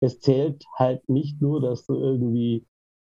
[0.00, 2.66] es zählt halt nicht nur, dass du irgendwie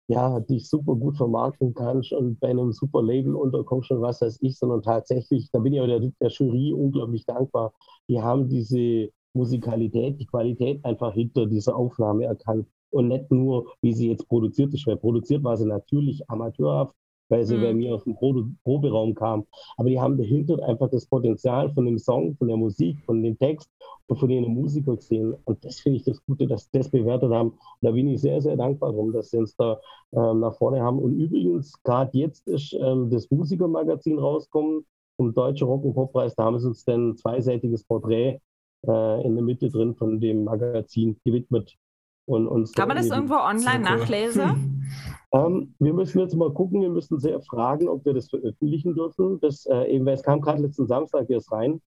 [0.09, 4.39] ja, dich super gut vermarkten kannst und bei einem super Label unterkommst und was weiß
[4.41, 7.73] ich, sondern tatsächlich, da bin ich auch der, der Jury unglaublich dankbar.
[8.07, 13.93] Die haben diese Musikalität, die Qualität einfach hinter dieser Aufnahme erkannt und nicht nur, wie
[13.93, 16.95] sie jetzt produziert ist, weil produziert war sie natürlich amateurhaft,
[17.30, 17.62] weil sie mhm.
[17.62, 19.45] bei mir aus dem Proberaum kam.
[19.78, 23.38] Aber die haben dahinter einfach das Potenzial von dem Song, von der Musik, von dem
[23.38, 23.69] Text
[24.08, 25.36] und von den Musikern gesehen.
[25.43, 27.50] Und das finde ich das Gute, dass sie das bewertet haben.
[27.50, 29.80] Und da bin ich sehr, sehr dankbar drum, dass sie uns da
[30.13, 31.00] ähm, nach vorne haben.
[31.00, 34.86] Und übrigens, gerade jetzt ist ähm, das Musikermagazin rausgekommen
[35.17, 36.36] vom Deutschen Rock- und Poppreis.
[36.36, 38.39] Da haben sie uns dann ein zweiseitiges Porträt
[38.88, 41.76] äh, in der Mitte drin von dem Magazin gewidmet.
[42.27, 44.85] Und uns Kann man das irgendwo online nachlesen?
[45.31, 49.39] ähm, wir müssen jetzt mal gucken, wir müssen sehr fragen, ob wir das veröffentlichen dürfen.
[49.39, 51.81] Das, äh, eben, weil es kam gerade letzten Samstag erst rein.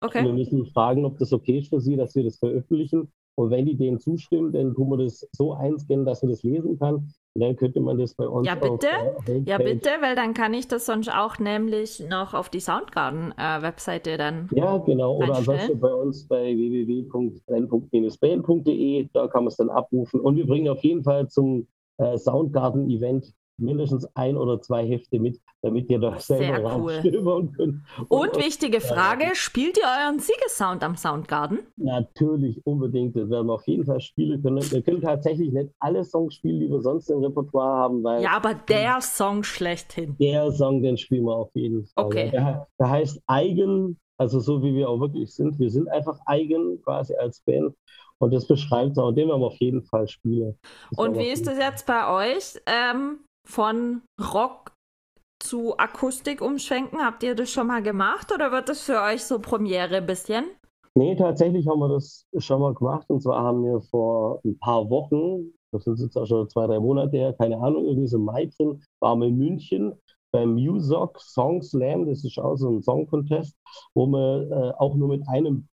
[0.00, 0.24] Okay.
[0.24, 3.12] wir müssen fragen, ob das okay ist für Sie, dass wir das veröffentlichen.
[3.36, 6.78] Und wenn die dem zustimmen, dann tun wir das so einscannen, dass man das lesen
[6.78, 7.08] kann.
[7.34, 8.88] Und dann könnte man das bei uns Ja, bitte.
[9.44, 14.18] ja, bitte, weil dann kann ich das sonst auch nämlich noch auf die Soundgarden-Webseite äh,
[14.18, 14.48] dann.
[14.52, 15.16] Ja, genau.
[15.16, 20.20] Oder ansonsten bei uns bei www.band-band.de, da kann man es dann abrufen.
[20.20, 25.40] Und wir bringen auf jeden Fall zum äh, Soundgarden-Event mindestens ein oder zwei Hefte mit,
[25.62, 27.00] damit ihr da selber cool.
[27.02, 27.58] könnt.
[27.58, 31.60] Und, und wichtige Frage, spielt ihr euren Siegessound am Soundgarden?
[31.76, 33.16] Natürlich, unbedingt.
[33.16, 34.62] Das werden wir auf jeden Fall spielen können.
[34.70, 38.02] Wir können tatsächlich nicht alle Songs spielen, die wir sonst im Repertoire haben.
[38.02, 40.16] Weil ja, aber der Song schlechthin.
[40.18, 42.04] Der Song, den spielen wir auf jeden Fall.
[42.04, 42.30] Okay.
[42.30, 45.58] Der, der heißt Eigen, also so wie wir auch wirklich sind.
[45.58, 47.74] Wir sind einfach eigen quasi als Band.
[48.18, 50.58] Und das beschreibt es auch, den werden wir auf jeden Fall spielen.
[50.94, 52.60] Und wie ist das jetzt bei euch?
[52.66, 53.20] Ähm,
[53.50, 54.72] von Rock
[55.40, 57.04] zu Akustik umschwenken?
[57.04, 60.44] Habt ihr das schon mal gemacht oder wird das für euch so Premiere ein bisschen?
[60.94, 63.08] Nee, tatsächlich haben wir das schon mal gemacht.
[63.08, 66.80] Und zwar haben wir vor ein paar Wochen, das sind jetzt auch schon zwei, drei
[66.80, 69.94] Monate her, keine Ahnung, irgendwie so im Mai drin, waren wir in München
[70.32, 73.56] beim Musoc Song Slam, das ist auch so ein Song Contest,
[73.94, 75.68] wo man äh, auch nur mit einem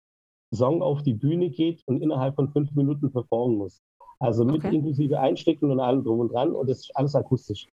[0.54, 3.82] Song auf die Bühne geht und innerhalb von fünf Minuten performen muss.
[4.18, 4.74] Also mit okay.
[4.74, 7.66] inklusive Einstecken und allem drum und dran und das ist alles akustisch.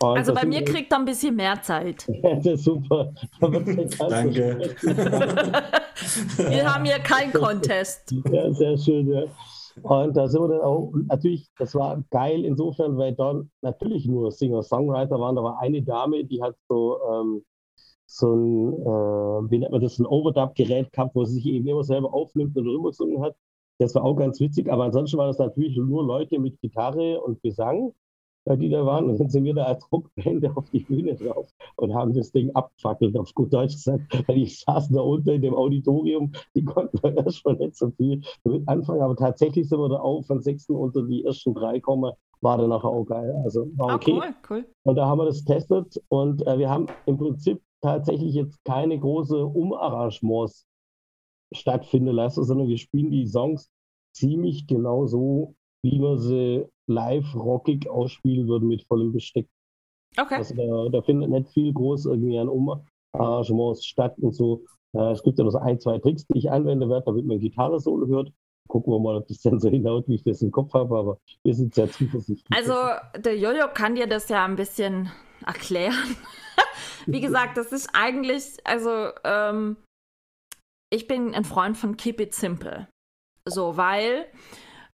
[0.00, 2.06] Und also bei mir kriegt er ein bisschen mehr Zeit.
[2.22, 3.12] das ist super.
[3.40, 4.74] Danke.
[6.36, 8.14] wir haben hier keinen Contest.
[8.30, 9.24] Ja, sehr schön, ja.
[9.82, 14.30] Und da sind wir dann auch, natürlich, das war geil insofern, weil da natürlich nur
[14.30, 15.36] Singer-Songwriter waren.
[15.36, 17.44] Da war eine Dame, die hat so, ähm,
[18.06, 21.84] so ein, äh, wie nennt man das, ein Overdub-Gerät gehabt, wo sie sich eben immer
[21.84, 23.36] selber aufnimmt und rübergesungen hat.
[23.78, 27.40] Das war auch ganz witzig, aber ansonsten waren das natürlich nur Leute mit Gitarre und
[27.42, 27.92] Gesang,
[28.44, 29.08] äh, die da waren.
[29.08, 32.50] Und dann sind wir da als Rockband auf die Bühne drauf und haben das Ding
[32.54, 34.02] abgefackelt, auf gut Deutsch gesagt.
[34.26, 37.90] Weil die saßen da unten in dem Auditorium, die konnten da erst schon nicht so
[37.90, 39.02] viel damit anfangen.
[39.02, 42.70] Aber tatsächlich sind wir da auch von sechsten unter die ersten drei kommen, war dann
[42.70, 43.32] nachher auch geil.
[43.44, 44.12] Also war ah, okay.
[44.14, 44.66] Oh, cool, cool.
[44.82, 48.98] Und da haben wir das getestet und äh, wir haben im Prinzip tatsächlich jetzt keine
[48.98, 50.67] große Umarrangements
[51.52, 53.70] stattfinden lassen, sondern wir spielen die Songs
[54.12, 59.48] ziemlich genau so, wie wir sie live rockig ausspielen würden mit vollem Besteck.
[60.16, 60.36] Okay.
[60.36, 64.64] Also da, da findet nicht viel groß irgendwie an Umarrangements statt und so.
[64.94, 67.38] Äh, es gibt ja noch so ein, zwei Tricks, die ich anwenden werde, damit man
[67.38, 68.32] Gitarre-Solo hört.
[68.68, 71.18] Gucken wir mal, ob das dann so hinhaut, wie ich das im Kopf habe, aber
[71.44, 72.44] wir sind sehr zuversichtlich.
[72.50, 72.74] Also,
[73.16, 75.10] der Jojo kann dir das ja ein bisschen
[75.46, 76.16] erklären.
[77.06, 79.76] wie gesagt, das ist eigentlich, also, ähm,
[80.90, 82.88] ich bin ein Freund von Keep It Simple.
[83.44, 84.26] So, weil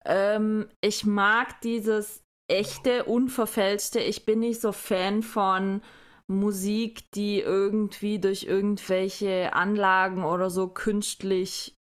[0.05, 4.01] ähm, ich mag dieses echte, unverfälschte.
[4.01, 5.83] Ich bin nicht so Fan von
[6.27, 11.75] Musik, die irgendwie durch irgendwelche Anlagen oder so künstlich,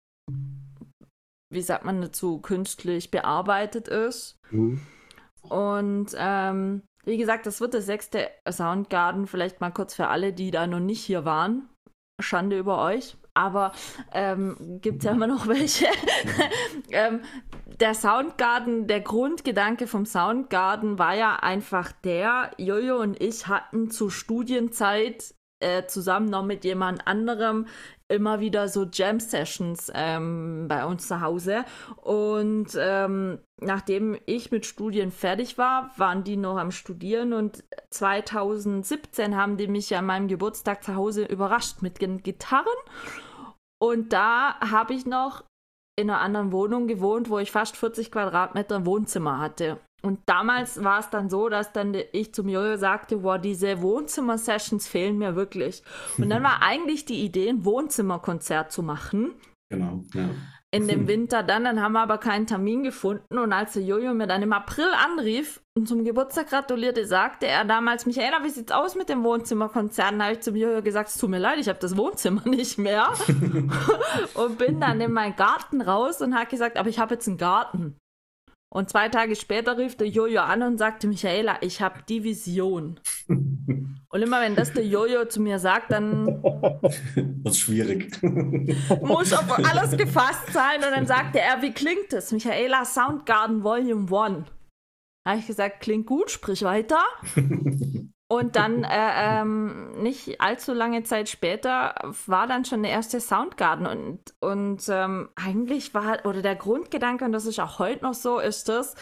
[1.50, 4.36] wie sagt man dazu, künstlich bearbeitet ist.
[4.50, 4.80] Mhm.
[5.42, 10.50] Und ähm, wie gesagt, das wird der sechste Soundgarden, vielleicht mal kurz für alle, die
[10.50, 11.68] da noch nicht hier waren.
[12.20, 13.72] Schande über euch aber
[14.12, 15.86] ähm, gibt es ja immer noch welche.
[16.90, 17.20] ähm,
[17.80, 24.10] der Soundgarden, der Grundgedanke vom Soundgarden war ja einfach der, Jojo und ich hatten zur
[24.10, 27.66] Studienzeit äh, zusammen noch mit jemand anderem
[28.08, 31.64] immer wieder so Jam-Sessions ähm, bei uns zu Hause.
[31.96, 39.36] Und ähm, nachdem ich mit Studien fertig war, waren die noch am Studieren und 2017
[39.36, 42.66] haben die mich an meinem Geburtstag zu Hause überrascht mit Gitarren.
[43.78, 45.44] Und da habe ich noch
[45.96, 49.78] in einer anderen Wohnung gewohnt, wo ich fast 40 Quadratmeter Wohnzimmer hatte.
[50.02, 54.88] Und damals war es dann so, dass dann ich zum Jojo sagte, boah, diese Wohnzimmer-Sessions
[54.88, 55.82] fehlen mir wirklich.
[56.18, 59.34] Und dann war eigentlich die Idee, ein Wohnzimmerkonzert zu machen.
[59.70, 60.28] Genau, ja
[60.72, 61.64] in dem Winter dann.
[61.64, 63.38] Dann haben wir aber keinen Termin gefunden.
[63.38, 67.64] Und als der Jojo mir dann im April anrief und zum Geburtstag gratulierte, sagte er
[67.64, 70.12] damals, Michaela, wie sieht's aus mit dem Wohnzimmerkonzert?
[70.12, 72.78] Dann habe ich zum Jojo gesagt, es tut mir leid, ich habe das Wohnzimmer nicht
[72.78, 73.12] mehr.
[74.34, 77.38] und bin dann in meinen Garten raus und habe gesagt, aber ich habe jetzt einen
[77.38, 77.96] Garten.
[78.74, 82.98] Und zwei Tage später rief der Jojo an und sagte, Michaela, ich habe die Vision.
[83.28, 88.18] und immer wenn das der Jojo zu mir sagt, dann wird schwierig.
[89.02, 90.76] muss auf alles gefasst sein.
[90.76, 92.32] Und dann sagte er, wie klingt es?
[92.32, 94.46] Michaela Soundgarden Volume 1.
[95.24, 97.04] Da habe ich gesagt, klingt gut, sprich weiter.
[98.32, 103.86] Und dann, äh, ähm, nicht allzu lange Zeit später, war dann schon der erste Soundgarden.
[103.86, 108.38] Und, und ähm, eigentlich war, oder der Grundgedanke, und das ist auch heute noch so,
[108.38, 108.94] ist das,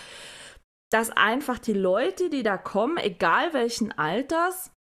[0.90, 4.72] dass einfach die Leute, die da kommen, egal welchen Alters,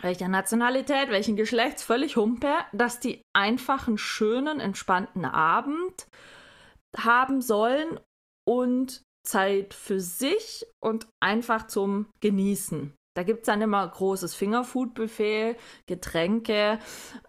[0.00, 6.06] welcher Nationalität, welchen Geschlechts, völlig humper, dass die einfach einen schönen, entspannten Abend
[6.96, 8.00] haben sollen
[8.48, 12.94] und Zeit für sich und einfach zum Genießen.
[13.14, 16.78] Da gibt es dann immer großes Fingerfood-Buffet, Getränke,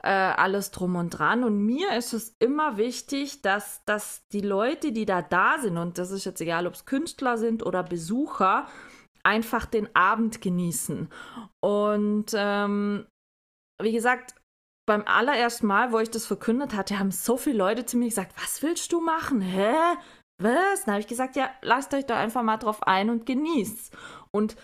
[0.02, 1.44] äh, alles drum und dran.
[1.44, 6.00] Und mir ist es immer wichtig, dass, dass die Leute, die da da sind, und
[6.00, 8.68] das ist jetzt egal, ob es Künstler sind oder Besucher,
[9.24, 11.10] einfach den Abend genießen.
[11.60, 13.06] Und ähm,
[13.82, 14.36] wie gesagt,
[14.88, 18.34] beim allerersten Mal, wo ich das verkündet hatte, haben so viele Leute zu mir gesagt,
[18.42, 19.42] was willst du machen?
[19.42, 19.74] Hä?
[20.42, 20.86] Was?
[20.86, 23.96] Dann habe ich gesagt, ja, lasst euch da einfach mal drauf ein und genießt.
[24.32, 24.56] Und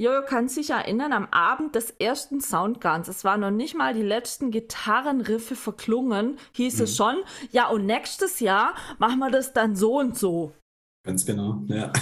[0.00, 4.02] Jojo kann sich erinnern, am Abend des ersten Soundguns, es waren noch nicht mal die
[4.02, 6.84] letzten Gitarrenriffe verklungen, hieß mhm.
[6.84, 7.16] es schon,
[7.52, 10.54] ja, und nächstes Jahr machen wir das dann so und so.
[11.04, 11.92] Ganz genau, ja.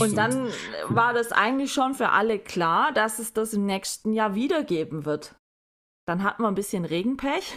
[0.00, 0.48] und dann
[0.88, 5.36] war das eigentlich schon für alle klar, dass es das im nächsten Jahr wiedergeben wird.
[6.08, 7.56] Dann hatten wir ein bisschen Regenpech.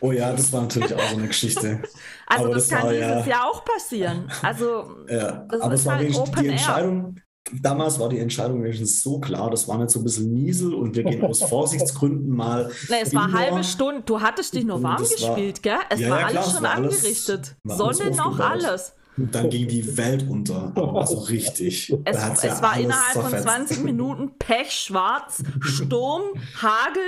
[0.00, 1.82] Oh ja, das war natürlich auch so eine Geschichte.
[2.26, 4.30] also aber das, das kann dieses ja, Jahr auch passieren.
[4.42, 7.16] Also ja, das aber ist es war halt Open die Entscheidung,
[7.52, 10.96] Damals war die Entscheidung wenigstens so klar, das war nicht so ein bisschen Niesel und
[10.96, 12.70] wir gehen aus Vorsichtsgründen mal.
[12.88, 15.78] Nee, es war eine halbe Stunde, du hattest dich nur warm gespielt, war, gell?
[15.90, 17.56] Es ja, war ja, alles klar, schon war angerichtet.
[17.64, 18.92] Alles, Sonne noch alles.
[19.16, 21.94] Und dann ging die Welt unter, aber so richtig.
[22.04, 23.34] Es, es ja war innerhalb zerfetzt.
[23.34, 26.22] von 20 Minuten pechschwarz, Sturm,
[26.60, 27.02] Hagel,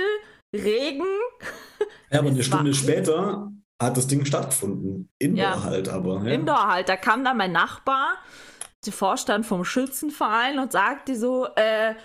[0.55, 1.05] Regen.
[2.11, 5.09] Ja, aber eine Stunde später hat das Ding stattgefunden.
[5.19, 5.63] Indoor ja.
[5.63, 6.23] halt aber.
[6.25, 6.33] Ja.
[6.33, 6.89] Indoor halt.
[6.89, 8.17] Da kam dann mein Nachbar
[8.85, 11.95] der Vorstand vom Schützenverein und sagte so, äh,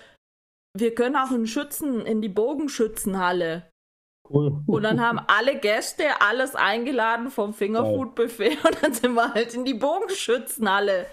[0.77, 3.69] wir können auch einen Schützen in die Bogenschützenhalle.
[4.29, 4.63] Cool.
[4.65, 9.65] Und dann haben alle Gäste alles eingeladen vom Fingerfood-Buffet und dann sind wir halt in
[9.65, 11.05] die Bogenschützenhalle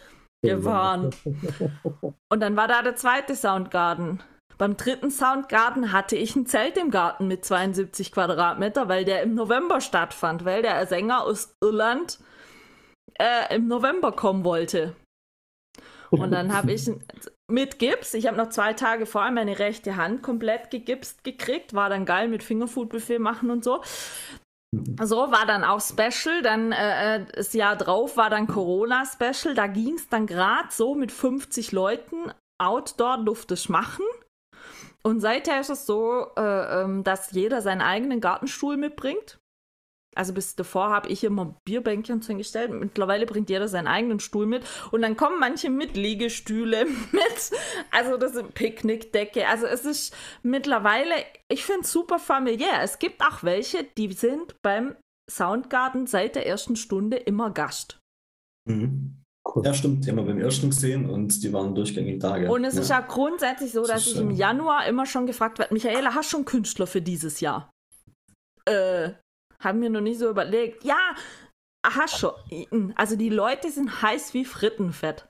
[0.42, 1.10] gefahren.
[2.28, 4.22] Und dann war da der zweite Soundgarden.
[4.58, 9.34] Beim dritten Soundgarden hatte ich ein Zelt im Garten mit 72 Quadratmeter, weil der im
[9.34, 12.18] November stattfand, weil der Sänger aus Irland
[13.18, 14.94] äh, im November kommen wollte.
[16.12, 16.90] Und dann habe ich
[17.50, 21.88] mit Gips, ich habe noch zwei Tage vorher meine rechte Hand komplett gegipst gekriegt, war
[21.88, 23.82] dann geil mit Fingerfood-Buffet machen und so.
[25.02, 26.42] So war dann auch Special.
[26.42, 29.54] Dann äh, äh das Jahr drauf war dann Corona-Special.
[29.54, 32.32] Da ging es dann gerade so mit 50 Leuten.
[32.58, 34.04] Outdoor durfte machen.
[35.02, 39.40] Und seither ist es so, äh, ähm, dass jeder seinen eigenen Gartenstuhl mitbringt.
[40.14, 42.70] Also bis davor habe ich immer Bierbänkchen hingestellt.
[42.70, 44.64] Mittlerweile bringt jeder seinen eigenen Stuhl mit.
[44.90, 47.50] Und dann kommen manche mit Liegestühle mit.
[47.90, 49.48] Also das ist Picknickdecke.
[49.48, 51.14] Also es ist mittlerweile,
[51.50, 52.82] ich finde es super familiär.
[52.82, 54.96] Es gibt auch welche, die sind beim
[55.30, 57.98] Soundgarden seit der ersten Stunde immer Gast.
[58.68, 59.22] Mhm.
[59.44, 59.64] Cool.
[59.64, 60.04] Ja, stimmt.
[60.04, 62.38] Die haben wir beim ersten gesehen und die waren durchgängig da.
[62.38, 62.48] Gell?
[62.48, 62.80] Und es ja.
[62.80, 66.36] ist ja grundsätzlich so, dass ich im Januar immer schon gefragt werde, Michaela, hast du
[66.36, 67.70] schon Künstler für dieses Jahr?
[68.66, 69.10] Äh,
[69.62, 70.84] haben wir noch nicht so überlegt.
[70.84, 71.14] Ja,
[71.84, 72.94] hast schon.
[72.96, 75.28] Also die Leute sind heiß wie Frittenfett.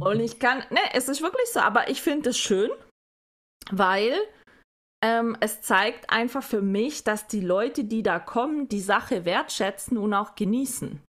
[0.00, 2.70] Und ich kann, ne, es ist wirklich so, aber ich finde es schön,
[3.70, 4.18] weil
[5.04, 9.98] ähm, es zeigt einfach für mich, dass die Leute, die da kommen, die Sache wertschätzen
[9.98, 11.00] und auch genießen.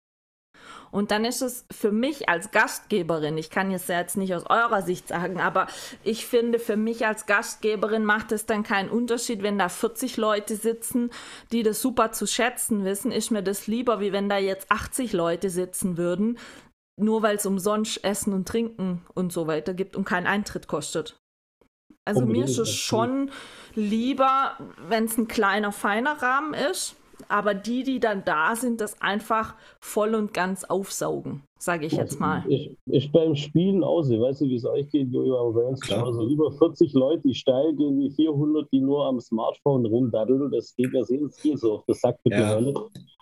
[0.90, 4.44] Und dann ist es für mich als Gastgeberin, ich kann es ja jetzt nicht aus
[4.48, 5.66] eurer Sicht sagen, aber
[6.04, 10.56] ich finde, für mich als Gastgeberin macht es dann keinen Unterschied, wenn da 40 Leute
[10.56, 11.10] sitzen,
[11.52, 13.12] die das super zu schätzen wissen.
[13.12, 16.38] Ist mir das lieber, wie wenn da jetzt 80 Leute sitzen würden,
[16.96, 21.18] nur weil es umsonst Essen und Trinken und so weiter gibt und keinen Eintritt kostet.
[22.04, 22.46] Also Unbedingt.
[22.46, 23.30] mir ist es schon
[23.74, 24.56] lieber,
[24.88, 26.96] wenn es ein kleiner, feiner Rahmen ist
[27.28, 32.20] aber die, die dann da sind, das einfach voll und ganz aufsaugen, sage ich jetzt
[32.20, 32.44] mal.
[32.48, 35.68] Ich, ich beim Spielen aus, ich weiß nicht, wie es euch geht, Jojo, aber bei
[35.68, 36.06] uns Klar.
[36.06, 40.74] also über 40 Leute, die steil gehen wie 400, die nur am Smartphone rumdaddeln, das
[40.76, 41.20] geht ja sehr
[41.56, 42.60] so auf das Sack mit ja.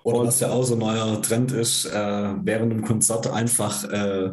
[0.05, 4.33] Oder was ja auch so ein neuer Trend ist, äh, während dem Konzert einfach äh,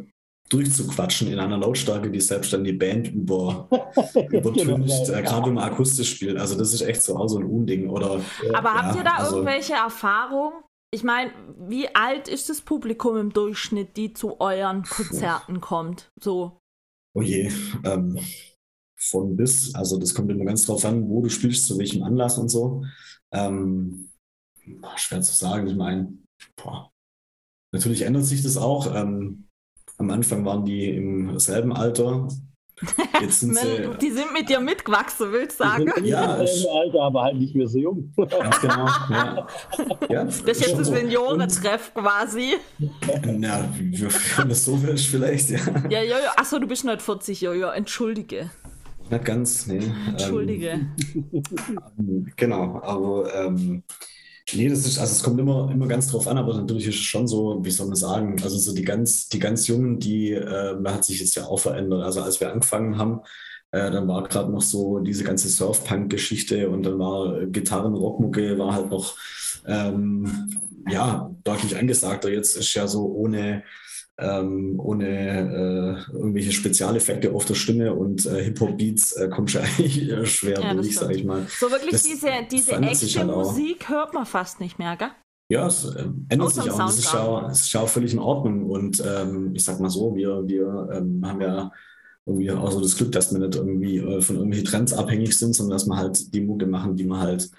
[0.52, 3.70] durchzuquatschen in einer Lautstärke, die selbst dann die Band über,
[4.30, 6.38] übertüncht, äh, gerade wenn man akustisch spielt.
[6.38, 7.90] Also das ist echt so auch so ein Unding.
[7.90, 8.22] Oder,
[8.54, 10.62] Aber ja, habt ihr da also, irgendwelche Erfahrungen?
[10.94, 16.12] Ich meine, wie alt ist das Publikum im Durchschnitt, die zu euren Konzerten kommt?
[16.20, 16.60] So.
[17.14, 17.50] Oh je,
[17.86, 18.20] ähm,
[18.98, 22.38] von bis, also das kommt immer ganz drauf an, wo du spielst, zu welchem Anlass
[22.38, 22.84] und so.
[23.32, 24.10] Ähm,
[24.98, 26.14] schwer zu sagen, ich meine,
[27.74, 28.94] natürlich ändert sich das auch.
[28.94, 29.48] Ähm,
[30.02, 32.28] am Anfang waren die im selben Alter.
[33.22, 35.92] Jetzt sind sie, die sind mit dir mitgewachsen, willst du sagen?
[36.04, 38.12] Ja, im selben Alter, aber halt nicht mehr so jung.
[38.18, 38.88] Ganz genau.
[39.10, 39.48] Ja.
[40.10, 42.56] Ja, das ist jetzt ein Seniorentreff quasi.
[43.24, 45.60] Na, wenn das so willst, vielleicht, ja.
[45.90, 48.50] Ja, Jojo, achso, du bist nicht 40, Jojo, entschuldige.
[49.12, 49.92] Nicht ganz, nee.
[50.08, 50.88] Entschuldige.
[52.00, 53.84] Ähm, genau, aber ähm,
[54.54, 57.02] Nee, das ist, also es kommt immer, immer ganz drauf an, aber natürlich ist es
[57.02, 60.76] schon so, wie soll man sagen, also so die ganz, die ganz Jungen, die, äh,
[60.86, 62.04] hat sich jetzt ja auch verändert.
[62.04, 63.22] Also als wir angefangen haben,
[63.72, 68.90] äh, dann war gerade noch so diese ganze Surfpunk-Geschichte und dann war Gitarren-Rockmucke, war halt
[68.90, 69.16] noch,
[69.66, 70.50] ähm,
[70.90, 72.30] ja, deutlich angesagter.
[72.30, 73.64] Jetzt ist ja so ohne,
[74.18, 80.30] ähm, ohne äh, irgendwelche Spezialeffekte auf der Stimme und äh, Hip-Hop-Beats äh, kommt schon eigentlich
[80.30, 81.46] schwer ja, durch, sag ich mal.
[81.48, 85.12] So wirklich das diese, diese echte halt Musik hört man fast nicht mehr, gell?
[85.52, 86.78] Ja, es äh, ändert Außer sich auch.
[86.78, 88.70] Das ist ja, es ist ja auch völlig in Ordnung.
[88.70, 91.72] Und ähm, ich sag mal so, wir, wir ähm, haben ja
[92.26, 95.54] irgendwie auch so das Glück, dass wir nicht irgendwie äh, von irgendwelchen Trends abhängig sind,
[95.54, 97.52] sondern dass wir halt die Mucke machen, die wir halt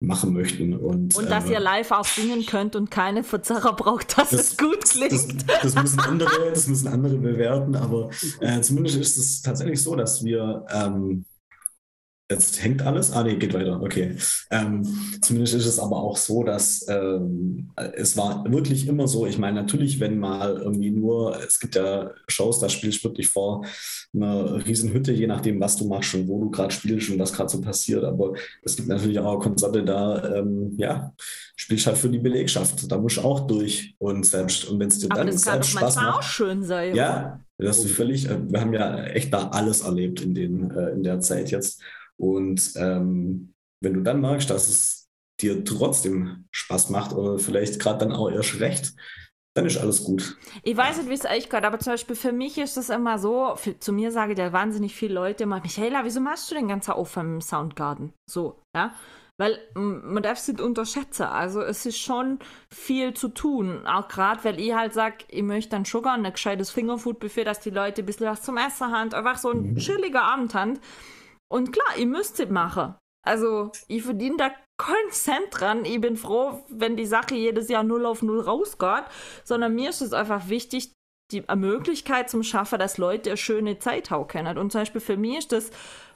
[0.00, 0.74] machen möchten.
[0.74, 4.40] Und, und dass äh, ihr live auch singen könnt und keine Verzerrer braucht, dass das,
[4.40, 5.48] es gut klingt.
[5.48, 8.08] Das, das, müssen andere, das müssen andere bewerten, aber
[8.40, 11.26] äh, zumindest ist es tatsächlich so, dass wir ähm,
[12.30, 13.10] Jetzt hängt alles?
[13.10, 13.82] Ah, nee, geht weiter.
[13.82, 14.14] Okay.
[14.52, 14.86] Ähm,
[15.20, 19.26] zumindest ist es aber auch so, dass ähm, es war wirklich immer so.
[19.26, 23.26] Ich meine, natürlich, wenn mal irgendwie nur, es gibt ja Shows, da spielst du wirklich
[23.26, 23.66] vor
[24.14, 27.32] einer riesen Hütte, je nachdem, was du machst und wo du gerade spielst und was
[27.32, 28.04] gerade so passiert.
[28.04, 31.12] Aber es gibt natürlich auch Konzerte, da, ähm, ja,
[31.56, 32.90] spielst halt für die Belegschaft.
[32.92, 34.66] Da musst du auch durch und selbst.
[34.66, 36.18] Und wenn es dir aber dann das selbst kann Spaß macht.
[36.18, 36.94] auch schön sein.
[36.94, 40.90] Ja, das ist völlig, äh, wir haben ja echt da alles erlebt in, den, äh,
[40.90, 41.82] in der Zeit jetzt.
[42.20, 45.08] Und ähm, wenn du dann merkst, dass es
[45.40, 48.92] dir trotzdem Spaß macht oder vielleicht gerade dann auch erst recht,
[49.54, 50.36] dann ist alles gut.
[50.62, 53.18] Ich weiß nicht, wie es euch gehört, aber zum Beispiel für mich ist das immer
[53.18, 56.68] so, für, zu mir sage ja wahnsinnig viele Leute immer, Michaela, wieso machst du den
[56.68, 58.12] ganzen Aufwand im Soundgarden?
[58.28, 58.94] So, ja.
[59.38, 61.22] Weil man darf es nicht unterschätzen.
[61.22, 63.86] Also es ist schon viel zu tun.
[63.86, 67.60] Auch gerade, weil ich halt sage, ich möchte dann schon gerne ein gescheites Fingerfood-Buffet, dass
[67.60, 69.76] die Leute ein bisschen was zum Essen haben, einfach so ein mhm.
[69.76, 70.78] chilliger Abend haben.
[71.50, 72.94] Und klar, ihr müsst es machen.
[73.26, 75.84] Also, ich verdiene da keinen Cent dran.
[75.84, 79.04] Ich bin froh, wenn die Sache jedes Jahr 0 auf 0 rausgeht.
[79.44, 80.92] Sondern mir ist es einfach wichtig,
[81.30, 84.58] die Möglichkeit zum Schaffen, dass Leute eine schöne Zeit haben können.
[84.58, 85.70] Und zum Beispiel für mich ist das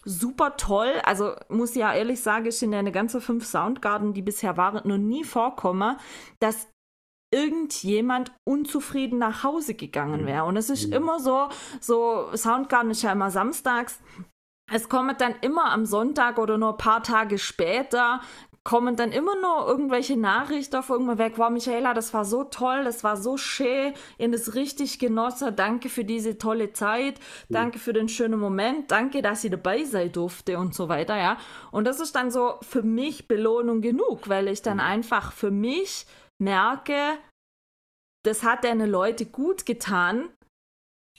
[0.05, 0.93] super toll.
[1.05, 4.87] Also muss ich ja ehrlich sagen, ich in eine ganze fünf Soundgarden, die bisher waren,
[4.89, 5.97] noch nie vorkommen,
[6.41, 6.68] dass
[7.32, 10.26] irgendjemand unzufrieden nach Hause gegangen mhm.
[10.26, 10.45] wäre.
[10.45, 10.95] Und es ist mhm.
[10.95, 11.49] immer so,
[11.80, 14.01] so Soundgarden ist ja immer samstags
[14.72, 18.20] es kommt dann immer am Sonntag oder nur ein paar Tage später
[18.64, 21.34] kommen dann immer nur irgendwelche Nachrichten auf irgendwann weg.
[21.36, 25.54] Wow, Michaela, das war so toll, das war so schön, ihr habt es richtig genossen.
[25.54, 30.10] Danke für diese tolle Zeit, danke für den schönen Moment, danke, dass ich dabei sein
[30.10, 31.36] durfte und so weiter, ja.
[31.72, 36.06] Und das ist dann so für mich Belohnung genug, weil ich dann einfach für mich
[36.38, 37.18] merke,
[38.24, 40.30] das hat deine Leute gut getan,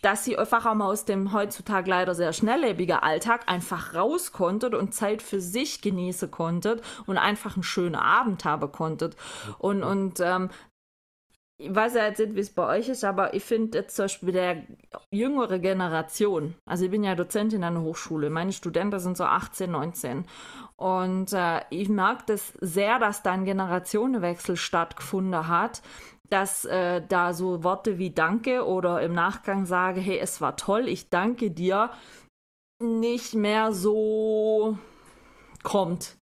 [0.02, 4.76] dass sie einfach auch mal aus dem heutzutage leider sehr schnelllebigen Alltag einfach raus konntet
[4.76, 9.16] und Zeit für sich genießen konntet und einfach einen schönen Abend haben konntet.
[9.58, 10.50] Und, und ähm,
[11.58, 14.06] ich weiß ja jetzt nicht, wie es bei euch ist, aber ich finde jetzt zum
[14.06, 14.64] Beispiel der
[15.10, 19.72] jüngere Generation, also ich bin ja Dozentin an der Hochschule, meine Studenten sind so 18,
[19.72, 20.26] 19
[20.76, 25.82] und äh, ich merke das sehr, dass da ein Generationenwechsel stattgefunden hat,
[26.30, 30.90] dass äh, da so Worte wie Danke oder im Nachgang sage, hey, es war toll,
[30.90, 31.92] ich danke dir,
[32.82, 34.78] nicht mehr so
[35.64, 36.18] kommt.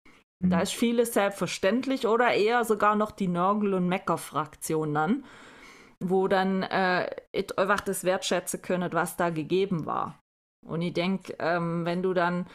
[0.41, 0.63] Da mhm.
[0.63, 5.25] ist vieles selbstverständlich oder eher sogar noch die Nörgel- und Mecker-Fraktion dann,
[6.01, 7.11] wo dann äh,
[7.57, 10.21] einfach das wertschätzen können, was da gegeben war.
[10.67, 12.47] Und ich denke, ähm, wenn du dann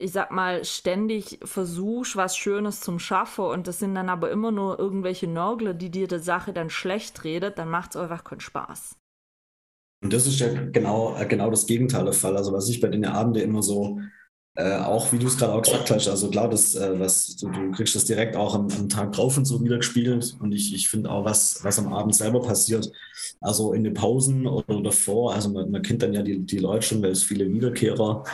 [0.00, 4.50] ich sag mal, ständig versuchst, was Schönes zum Schaffen und das sind dann aber immer
[4.50, 8.40] nur irgendwelche Nörgler, die dir die Sache dann schlecht redet, dann macht es einfach keinen
[8.40, 8.96] Spaß.
[10.02, 12.38] Und das ist ja genau, äh, genau das Gegenteil der Fall.
[12.38, 14.00] Also was ich bei den Abenden immer so
[14.60, 17.48] äh, auch wie du es gerade auch gesagt hast, also klar, das, äh, was, du,
[17.48, 20.36] du, kriegst das direkt auch am, am, Tag drauf und so wieder gespiegelt.
[20.38, 22.90] Und ich, ich finde auch, was, was am Abend selber passiert,
[23.40, 26.86] also in den Pausen oder davor, also man, man kennt dann ja die, die Leute
[26.86, 28.24] schon, weil es viele Wiederkehrer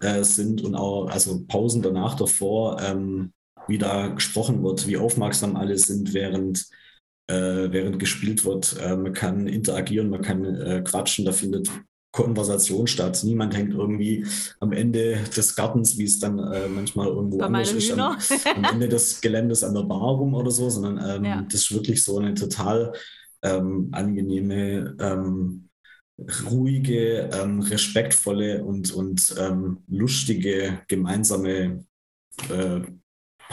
[0.00, 3.32] äh, sind und auch, also Pausen danach, davor, ähm,
[3.66, 6.66] wie da gesprochen wird, wie aufmerksam alle sind, während,
[7.26, 8.76] äh, während gespielt wird.
[8.80, 11.68] Äh, man kann interagieren, man kann quatschen, da findet
[12.14, 13.20] Konversation statt.
[13.24, 14.24] Niemand hängt irgendwie
[14.60, 18.64] am Ende des Gartens, wie es dann äh, manchmal irgendwo Bei anders ist, am, am,
[18.64, 21.42] Ende des Geländes an der Bar rum oder so, sondern ähm, ja.
[21.42, 22.92] das ist wirklich so eine total
[23.42, 25.68] ähm, angenehme, ähm,
[26.48, 31.84] ruhige, ähm, respektvolle und, und ähm, lustige gemeinsame
[32.48, 32.80] äh,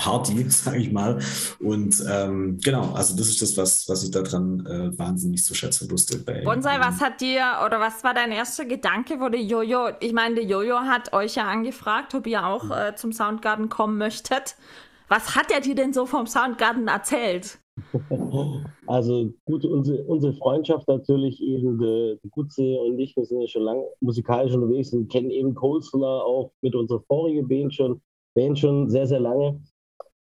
[0.02, 1.20] Party, sage ich mal.
[1.60, 5.90] Und ähm, genau, also das ist das, was, was ich daran äh, wahnsinnig zu schätzen
[5.92, 6.18] wusste.
[6.18, 10.14] Bei, Bonsai, was hat dir oder was war dein erster Gedanke, wo der Jojo, ich
[10.14, 14.56] meine, der Jojo hat euch ja angefragt, ob ihr auch äh, zum Soundgarden kommen möchtet.
[15.08, 17.60] Was hat er dir denn so vom Soundgarden erzählt?
[18.88, 23.48] Also gut, unsere, unsere Freundschaft natürlich eben, der, der Gutse und ich, wir sind ja
[23.48, 28.02] schon lange musikalisch unterwegs und kennen eben Coleslaw auch mit unserer vorigen Band schon,
[28.36, 29.62] Band schon sehr, sehr lange.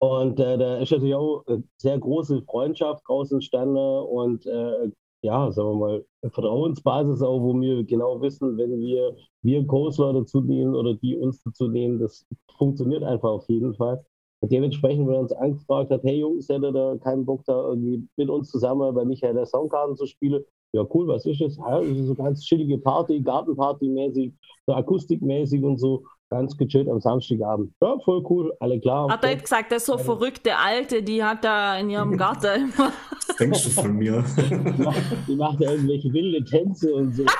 [0.04, 4.92] Und äh, da ist natürlich auch eine sehr große Freundschaft draus entstanden und äh,
[5.22, 10.42] ja, sagen wir mal, Vertrauensbasis auch, wo wir genau wissen, wenn wir, wir Coastler dazu
[10.42, 12.26] nehmen oder die uns dazu nehmen, das
[12.58, 14.04] funktioniert einfach auf jeden Fall.
[14.42, 18.06] Und dementsprechend, wenn er uns angefragt hat, hey Jungs, hättet ihr keinen Bock da irgendwie
[18.18, 20.44] mit uns zusammen bei Michael der Soundkarten zu spielen?
[20.74, 21.56] Ja, cool, was ist das?
[21.56, 24.34] Ja, das ist so ganz chillige Party, Gartenparty-mäßig,
[24.68, 27.72] so akustikmäßig und so ganz gechillt am Samstagabend.
[27.82, 29.10] Ja, voll cool, alle klar.
[29.10, 32.72] Hat er jetzt gesagt, das ist so verrückte Alte, die hat da in ihrem Garten
[32.74, 32.92] immer.
[33.28, 34.24] Was denkst du von mir?
[35.28, 37.24] die macht ja irgendwelche wilde Tänze und so.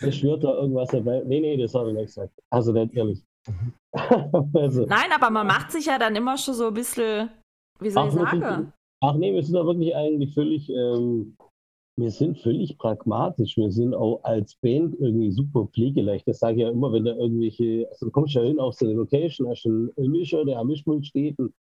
[0.00, 1.22] Er schwört da irgendwas dabei.
[1.26, 2.32] Nee, nee, das hat er nicht gesagt.
[2.50, 3.22] Also nicht ehrlich.
[4.54, 4.86] also.
[4.86, 7.30] Nein, aber man macht sich ja dann immer schon so ein bisschen,
[7.80, 8.72] wie soll ach, ich sagen?
[9.02, 11.36] Ach nee, wir sind da wirklich eigentlich völlig ähm,
[11.96, 13.56] wir sind völlig pragmatisch.
[13.56, 16.28] Wir sind auch als Band irgendwie super pflegeleicht.
[16.28, 18.84] Das sage ich ja immer, wenn da irgendwelche, also du kommst ja hin auf so
[18.86, 21.54] eine Location, hast einen Mischer, der am Mischpult steht und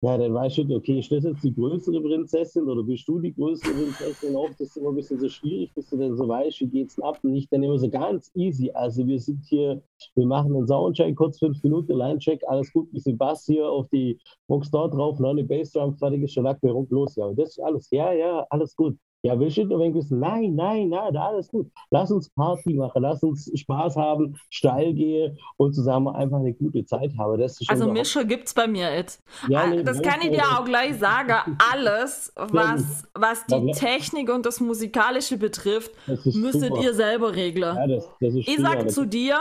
[0.00, 3.32] ja, dann weißt du, okay, ist das jetzt die größere Prinzessin oder bist du die
[3.32, 4.36] größere Prinzessin?
[4.36, 6.96] Oft ist es immer ein bisschen so schwierig, bis du dann so weißt, wie geht's
[6.96, 7.18] denn ab?
[7.22, 8.70] Und nicht dann immer so ganz easy.
[8.72, 9.82] Also wir sind hier,
[10.14, 14.18] wir machen einen Soundcheck, kurz fünf Minuten, Line-Check, alles gut, bisschen Bass hier auf die
[14.46, 17.16] Box dort drauf, noch eine Bassdrum, fertig ist schon Lack, los.
[17.16, 18.98] Ja, und das ist alles, ja, ja, alles gut.
[19.24, 20.20] Ja, willst du nur wissen?
[20.20, 21.70] Nein, nein, nein, alles gut.
[21.90, 26.84] Lass uns Party machen, lass uns Spaß haben, steil gehen und zusammen einfach eine gute
[26.84, 27.42] Zeit haben.
[27.68, 29.22] also Mischer gibt es bei mir jetzt.
[29.48, 31.56] Ja, nee, das kann ich dir auch gleich sagen.
[31.72, 36.82] Alles, was, was die Technik und das Musikalische betrifft, müsstet super.
[36.82, 37.76] ihr selber regeln.
[37.76, 39.38] Ja, das, das ich sage zu dir,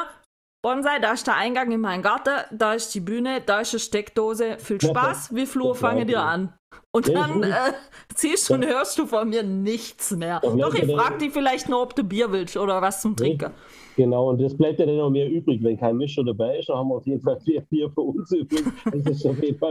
[0.64, 3.82] Bonsai, da ist der Eingang in meinen Garten, da ist die Bühne, da ist eine
[3.82, 4.58] Steckdose.
[4.60, 6.54] Viel Spaß, wie Flur fange dir an.
[6.92, 7.52] Und dann äh,
[8.16, 10.40] siehst du und hörst du von mir nichts mehr.
[10.40, 13.52] Doch, ich frage dich vielleicht nur, ob du Bier willst oder was zum Trinken.
[13.98, 15.62] Genau, und das bleibt ja dann noch mehr übrig.
[15.62, 18.32] Wenn kein Mischer dabei ist, dann haben wir auf jeden Fall vier Bier für uns
[18.32, 18.64] übrig.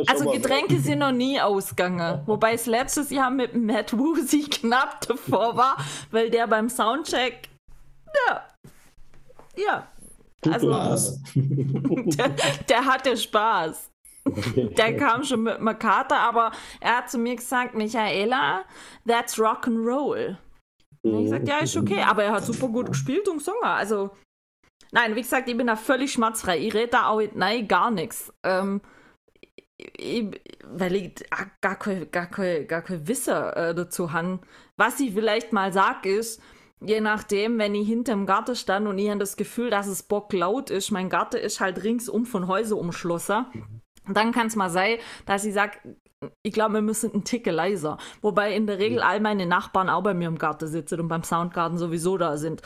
[0.07, 2.21] also Getränke sind noch nie ausgegangen.
[2.27, 5.77] Wobei das letztes Jahr mit Matt Woozy knapp davor war,
[6.11, 7.49] weil der beim Soundcheck,
[8.29, 8.43] ja,
[9.57, 9.87] ja,
[10.51, 12.29] Also, der,
[12.69, 13.91] der hatte Spaß.
[14.25, 18.65] Der kam schon mit Kater, aber er hat zu mir gesagt, Michaela,
[19.07, 20.39] that's rock and roll.
[21.03, 23.65] Und ich gesagt, ja, ist okay, aber er hat super gut gespielt und gesungen.
[23.65, 24.11] Also,
[24.93, 26.59] nein, wie gesagt, ich bin da völlig schmerzfrei.
[26.59, 28.33] Ich rede da auch nicht, nein, gar nichts.
[28.45, 28.81] Ähm,
[29.77, 31.15] ich, weil ich
[31.61, 34.39] gar kein, gar kein, gar kein Wissen äh, dazu habe.
[34.77, 36.41] Was ich vielleicht mal sage, ist,
[36.87, 40.33] je nachdem, wenn ich hinterm Garten stand und ich habe das Gefühl, dass es bock
[40.33, 43.47] laut ist, mein Garten ist halt ringsum von Häusern umschlossen.
[44.09, 45.79] Dann kann es mal sein, dass ich sage,
[46.43, 47.99] ich glaube, wir müssen einen Ticke leiser.
[48.21, 51.25] Wobei in der Regel all meine Nachbarn auch bei mir im Garten sitzen und beim
[51.25, 52.63] Soundgarten sowieso da sind.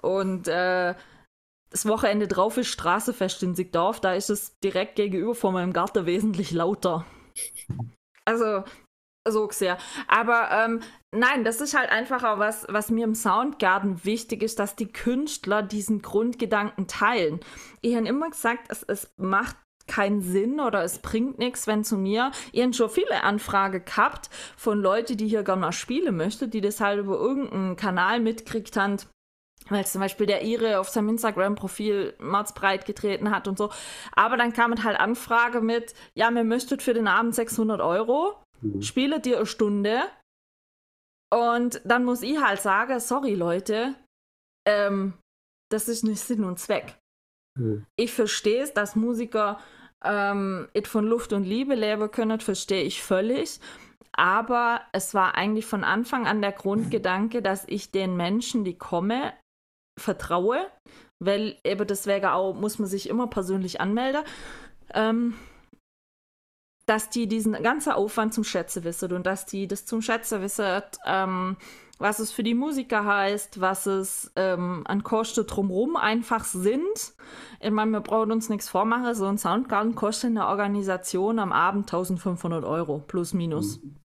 [0.00, 0.94] Und äh,
[1.70, 6.06] das Wochenende drauf ist Straßefest in Sigdorf, da ist es direkt gegenüber von meinem Garten
[6.06, 7.04] wesentlich lauter.
[8.24, 8.62] Also,
[9.26, 9.78] so sehr.
[10.08, 10.80] Aber ähm,
[11.12, 14.92] nein, das ist halt einfach auch was, was mir im Soundgarten wichtig ist, dass die
[14.92, 17.40] Künstler diesen Grundgedanken teilen.
[17.80, 19.56] Ich habe immer gesagt, es, es macht
[19.86, 24.30] keinen Sinn oder es bringt nichts, wenn zu mir, ihr habt schon viele Anfragen gehabt
[24.56, 28.76] von Leuten, die hier gerne mal spielen möchten, die das halt über irgendeinen Kanal mitkriegt
[28.76, 28.96] haben,
[29.68, 32.14] weil zum Beispiel der Ire auf seinem Instagram-Profil
[32.54, 33.70] breit getreten hat und so.
[34.12, 38.34] Aber dann kam halt Anfrage mit, ja, mir möchtet für den Abend 600 Euro,
[38.64, 38.82] mhm.
[38.82, 40.02] spiele dir eine Stunde.
[41.32, 43.94] Und dann muss ich halt sagen, sorry Leute,
[44.66, 45.14] ähm,
[45.70, 46.96] das ist nicht Sinn und Zweck.
[47.58, 47.86] Mhm.
[47.96, 49.60] Ich verstehe es, dass Musiker
[50.04, 53.60] ähm, von Luft und Liebe leben können, verstehe ich völlig.
[54.12, 59.32] Aber es war eigentlich von Anfang an der Grundgedanke, dass ich den Menschen, die kommen,
[59.98, 60.70] vertraue,
[61.20, 64.22] weil eben deswegen auch muss man sich immer persönlich anmelden,
[64.92, 65.34] ähm,
[66.86, 70.82] dass die diesen ganzen Aufwand zum Schätzen wissen und dass die das zum Schätzen wissen,
[71.06, 71.56] ähm,
[71.98, 77.14] was es für die Musiker heißt, was es ähm, an Kosten drumherum einfach sind.
[77.60, 81.86] Ich meine, wir brauchen uns nichts vormachen, so ein Soundgarden kostet eine Organisation am Abend
[81.86, 83.80] 1500 Euro, plus minus.
[83.80, 83.96] Mhm.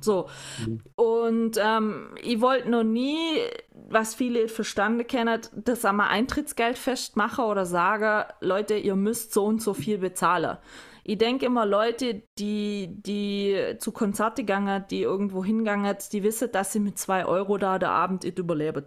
[0.00, 0.28] So.
[0.64, 0.80] Mhm.
[0.94, 3.40] Und ähm, ich wollte noch nie,
[3.88, 9.60] was viele verstanden kennen, das am Eintrittsgeld festmachen oder sage, Leute, ihr müsst so und
[9.60, 10.58] so viel bezahlen.
[11.04, 16.72] Ich denke immer, Leute, die, die zu Konzerte gegangen, die irgendwo hingegangen, die wissen, dass
[16.72, 18.86] sie mit zwei Euro da der Abend nicht überleben.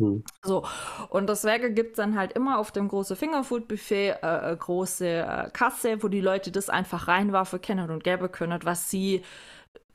[0.00, 0.24] Hm.
[0.44, 0.64] So,
[1.10, 5.50] und deswegen gibt es dann halt immer auf dem großen Fingerfood-Buffet äh, eine große äh,
[5.50, 9.22] Kasse, wo die Leute das einfach reinwerfen können und geben können, was sie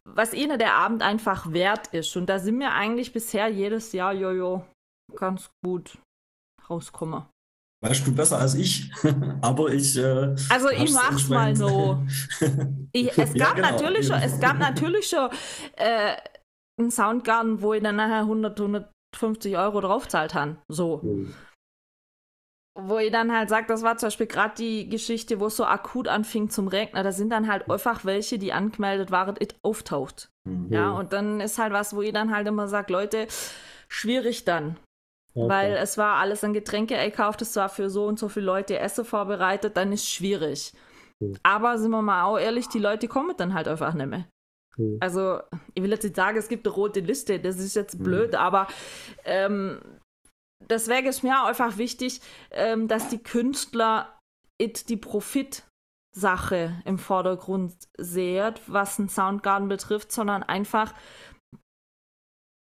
[0.06, 2.16] was ihnen der Abend einfach wert ist.
[2.16, 4.64] Und da sind wir eigentlich bisher jedes Jahr, jojo,
[5.16, 5.98] ganz gut
[6.70, 7.26] rauskommen.
[7.86, 8.92] Weißt du besser als ich,
[9.42, 9.96] aber ich.
[9.96, 12.04] Äh, also ich mach's mal so.
[12.94, 15.30] ich, es, gab ja, genau, natürlich schon, es gab natürlich schon
[15.76, 16.16] äh,
[16.80, 20.58] einen Soundgarden, wo ich dann nachher 100, 150 Euro draufzahlt habe.
[20.68, 21.02] So.
[21.04, 21.34] Mhm
[22.78, 25.66] wo ihr dann halt sagt, das war zum Beispiel gerade die Geschichte, wo es so
[25.66, 27.04] akut anfing zum Regnen.
[27.04, 30.30] Da sind dann halt einfach welche, die angemeldet waren, it auftaucht.
[30.46, 30.72] Mhm.
[30.72, 33.28] Ja, und dann ist halt was, wo ihr dann halt immer sagt, Leute,
[33.88, 34.76] schwierig dann.
[35.38, 35.50] Okay.
[35.50, 38.80] Weil es war alles an Getränke gekauft, es war für so und so viele Leute
[38.80, 40.74] Essen vorbereitet, dann ist schwierig.
[41.20, 41.38] Mhm.
[41.44, 44.28] Aber sind wir mal auch ehrlich, die Leute kommen dann halt einfach nicht mehr.
[44.78, 44.98] Mhm.
[45.02, 45.42] Also,
[45.74, 48.38] ich will jetzt nicht sagen, es gibt eine rote Liste, das ist jetzt blöd, mhm.
[48.38, 48.68] aber
[49.26, 49.82] ähm,
[50.70, 52.22] deswegen ist mir auch einfach wichtig,
[52.52, 54.18] ähm, dass die Künstler
[54.58, 60.94] it die Profitsache im Vordergrund sehen, was ein Soundgarden betrifft, sondern einfach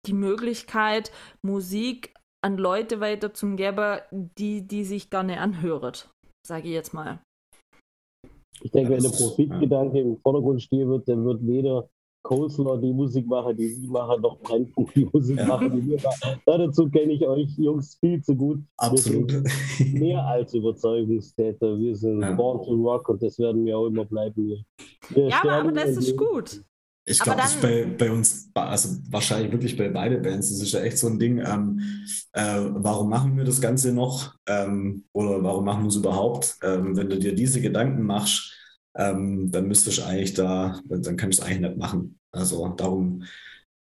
[0.06, 1.12] die Möglichkeit,
[1.42, 2.15] Musik
[2.46, 5.94] an Leute weiter zu geben, die, die sich gerne anhören,
[6.46, 7.20] sage ich jetzt mal.
[8.62, 11.90] Ich denke, wenn der Profitgedanke im Vordergrund stehen wird, dann wird weder
[12.22, 15.48] Coleslaw die Musik mache, die Sie machen, noch Brennpunkt die Musik ja.
[15.48, 16.40] machen, die wir machen.
[16.46, 18.60] dazu kenne ich euch Jungs viel zu gut.
[18.78, 19.34] Absolut.
[19.94, 21.80] mehr als Überzeugungstäter.
[21.80, 22.34] Wir sind ja.
[22.34, 24.64] born to rock und das werden wir auch immer bleiben.
[25.10, 26.64] Wir ja, aber, aber das ist gut.
[27.08, 30.74] Ich glaube, das ist bei, bei uns, also wahrscheinlich wirklich bei beiden Bands, das ist
[30.74, 31.80] ja echt so ein Ding, ähm,
[32.34, 34.34] äh, warum machen wir das Ganze noch?
[34.48, 36.58] Ähm, oder warum machen wir es überhaupt?
[36.64, 38.52] Ähm, wenn du dir diese Gedanken machst,
[38.98, 42.18] ähm, dann müsste ich eigentlich da, dann kann ich es eigentlich nicht machen.
[42.32, 43.24] Also darum,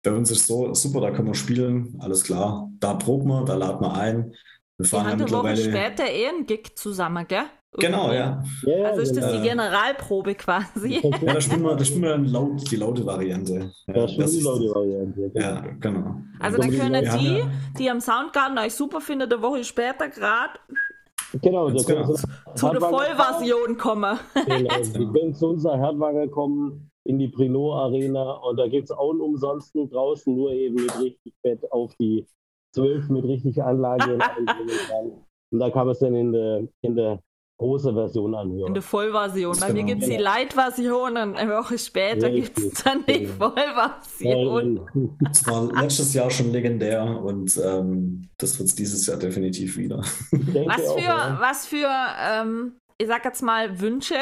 [0.03, 2.71] bei uns ist es so super, da können wir spielen, alles klar.
[2.79, 4.33] Da proben wir, da laden wir ein.
[4.77, 5.61] Wir fahren ja mittlerweile.
[5.61, 7.45] Woche später eh ein Gig zusammen, gell?
[7.77, 8.43] Genau, ja.
[8.85, 10.99] Also ist das die Generalprobe quasi.
[11.01, 13.71] Ja, da spielen wir, da spielen wir dann laut, die laute Variante.
[13.87, 15.31] Ja, das ist die laute Variante.
[15.33, 16.15] Ja, genau.
[16.39, 17.43] Also dann können die,
[17.77, 20.59] die am Soundgarden euch super finden, eine Woche später gerade
[21.41, 22.53] Genau, da können genau.
[22.55, 24.19] zu der Vollversion kommen.
[24.45, 28.91] Genau, die können zu unserer Herdwanger kommen in die Prino Arena und da gibt es
[28.91, 32.25] auch einen umsonsten draußen, nur eben mit richtig Fett auf die
[32.73, 34.19] 12 mit richtig Anlage.
[35.51, 37.19] Und da kann man es dann in der, in der
[37.59, 38.67] großen Version anhören.
[38.67, 39.57] In der Vollversion.
[39.59, 39.79] Bei Genau.
[39.81, 40.29] mir gibt es die Genau.
[40.31, 43.51] Light-Version und eine Woche später gibt es dann die Genau.
[43.51, 45.17] Vollversion.
[45.21, 49.97] Das war letztes Jahr schon legendär und ähm, das wird es dieses Jahr definitiv wieder.
[49.97, 51.37] Was auch, für, ja.
[51.39, 51.89] was für,
[52.19, 54.15] ähm, ich sag jetzt mal, Wünsche,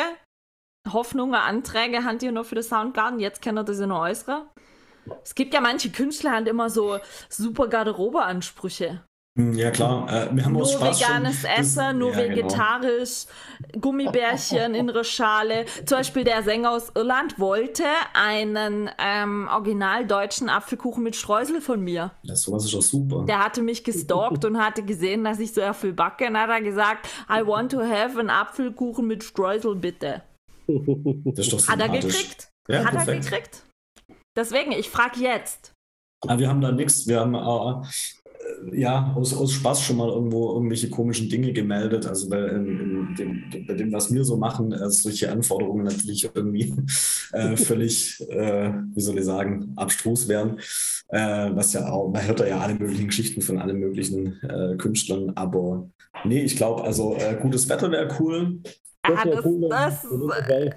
[0.92, 3.20] Hoffnungen, Anträge habt ihr noch für den Soundgarden?
[3.20, 4.48] Jetzt kennt ihr das ja noch äußere.
[5.24, 6.98] Es gibt ja manche Künstler, haben immer so
[7.30, 9.04] super Garderobe-Ansprüche.
[9.38, 12.36] Hm, Ja klar, äh, wir haben Nur aus Spaß veganes schon, Essen, nur ja, genau.
[12.36, 13.26] vegetarisch,
[13.80, 15.66] Gummibärchen in der Schale.
[15.86, 21.82] Zum Beispiel der Sänger aus Irland wollte einen ähm, original deutschen Apfelkuchen mit Streusel von
[21.82, 22.12] mir.
[22.24, 23.24] Ja, sowas ist doch super.
[23.26, 26.28] Der hatte mich gestalkt und hatte gesehen, dass ich so viel backe.
[26.28, 30.24] Und hat er gesagt, I want to have einen Apfelkuchen mit Streusel, bitte.
[30.68, 32.50] Das ist doch Hat er gekriegt?
[32.68, 33.24] Ja, hat er perfekt.
[33.24, 33.64] gekriegt?
[34.36, 35.72] Deswegen, ich frage jetzt.
[36.22, 37.08] Aber wir haben da nichts.
[37.08, 37.88] Wir haben äh,
[38.74, 42.06] ja aus, aus Spaß schon mal irgendwo irgendwelche komischen Dinge gemeldet.
[42.08, 46.30] Also bei, in, in dem, bei dem, was wir so machen, äh, solche Anforderungen natürlich
[46.34, 46.74] irgendwie
[47.34, 50.58] äh, völlig, äh, wie soll ich sagen, abstrus wären.
[51.10, 54.76] Äh, was ja auch, man hört da ja alle möglichen Geschichten von allen möglichen äh,
[54.78, 55.32] Künstlern.
[55.36, 55.90] Aber
[56.24, 58.60] nee, ich glaube, also äh, gutes Wetter wäre cool.
[59.04, 60.76] Das Ah, das, cool, das, dabei-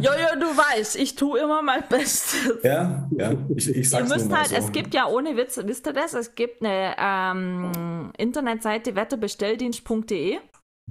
[0.00, 2.62] Jojo, du weißt, ich tue immer mein Bestes.
[2.62, 4.56] Ja, ja, ich, ich Ihr sag's nur müsst halt, so.
[4.56, 6.12] es gibt ja ohne Witz, wisst ihr das?
[6.12, 10.38] Es gibt eine ähm, Internetseite wetterbestelldienst.de,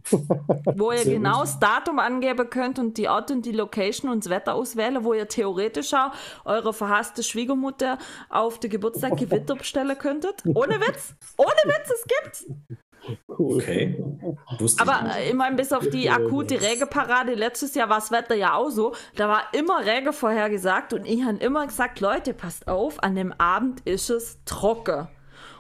[0.75, 1.43] wo ihr Sehr genau gut.
[1.43, 5.13] das Datum angeben könnt und die Ort und die Location und das Wetter auswählen, wo
[5.13, 6.11] ihr theoretisch auch
[6.43, 10.43] eure verhasste Schwiegermutter auf den Geburtstag Gewitter bestellen könntet.
[10.45, 11.13] Ohne Witz!
[11.38, 12.45] Ohne Witz, es gibt's!
[13.28, 13.56] Cool.
[13.58, 14.04] Okay.
[14.60, 15.18] Wusste ich Aber nicht.
[15.18, 18.95] äh, immerhin bis auf die akute Regenparade, letztes Jahr war das Wetter ja auch so,
[19.16, 23.34] da war immer Regen vorhergesagt und ich habe immer gesagt, Leute, passt auf, an dem
[23.34, 25.08] Abend ist es trocken.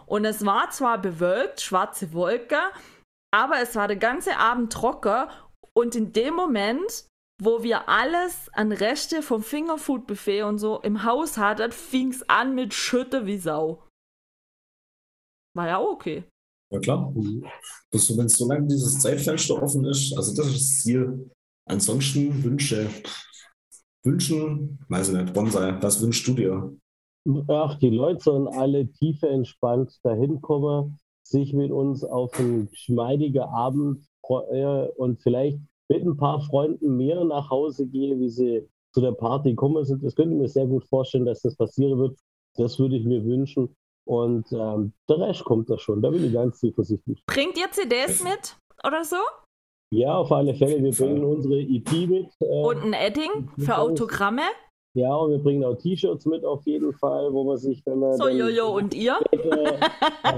[0.05, 2.59] Und es war zwar bewölkt, schwarze Wolke,
[3.33, 5.27] aber es war der ganze Abend trocken
[5.73, 7.07] und in dem Moment,
[7.41, 12.53] wo wir alles an Reste vom Fingerfood-Buffet und so im Haus hatten, fing es an
[12.55, 13.83] mit Schütte wie Sau.
[15.55, 16.23] War ja okay.
[16.73, 17.13] Ja, klar.
[17.91, 21.29] Das, wenn es so lange dieses Zeitfenster offen ist, also das ist das Ziel.
[21.65, 22.89] Ansonsten Wünsche.
[24.03, 26.75] Wünschen, weiß ich nicht, Bonsai, was wünschst du dir?
[27.47, 33.43] Ach, die Leute sollen alle tiefe entspannt dahin kommen, sich mit uns auf einen geschmeidigen
[33.43, 35.59] Abend freuen und vielleicht
[35.89, 40.03] mit ein paar Freunden mehr nach Hause gehen, wie sie zu der Party kommen sind.
[40.03, 42.17] Das könnte ich mir sehr gut vorstellen, dass das passieren wird.
[42.55, 43.75] Das würde ich mir wünschen.
[44.05, 46.01] Und ähm, der Rest kommt da schon.
[46.01, 47.23] Da bin ich ganz zuversichtlich.
[47.25, 49.15] Bringt ihr CDs mit oder so?
[49.93, 50.83] Ja, auf alle Fälle.
[50.83, 52.27] Wir bringen unsere EP mit.
[52.41, 54.41] Äh, Und ein Edding für Autogramme?
[54.95, 58.13] ja, und wir bringen auch T-Shirts mit auf jeden Fall, wo man sich, wenn man.
[58.17, 59.19] So, dann- Jojo, und ihr?
[59.31, 59.79] Äh,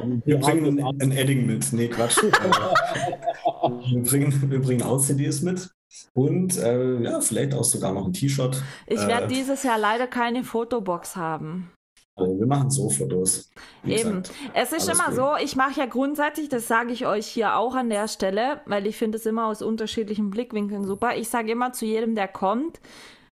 [0.01, 1.71] ähm, Wir bringen ein, ein Edding mit.
[1.73, 2.17] Nee, Quatsch.
[2.23, 5.69] Äh, wir, bringen, wir bringen auch CDs mit.
[6.13, 8.61] Und äh, ja, vielleicht auch sogar noch ein T-Shirt.
[8.87, 9.07] Ich Äh.
[9.07, 11.71] werde dieses Jahr leider keine Fotobox haben.
[12.17, 13.51] Also wir machen so Fotos.
[13.85, 14.23] Eben.
[14.53, 15.15] Es ist immer gut.
[15.15, 18.87] so, ich mache ja grundsätzlich, das sage ich euch hier auch an der Stelle, weil
[18.87, 21.17] ich finde es immer aus unterschiedlichen Blickwinkeln super.
[21.17, 22.79] Ich sage immer zu jedem, der kommt,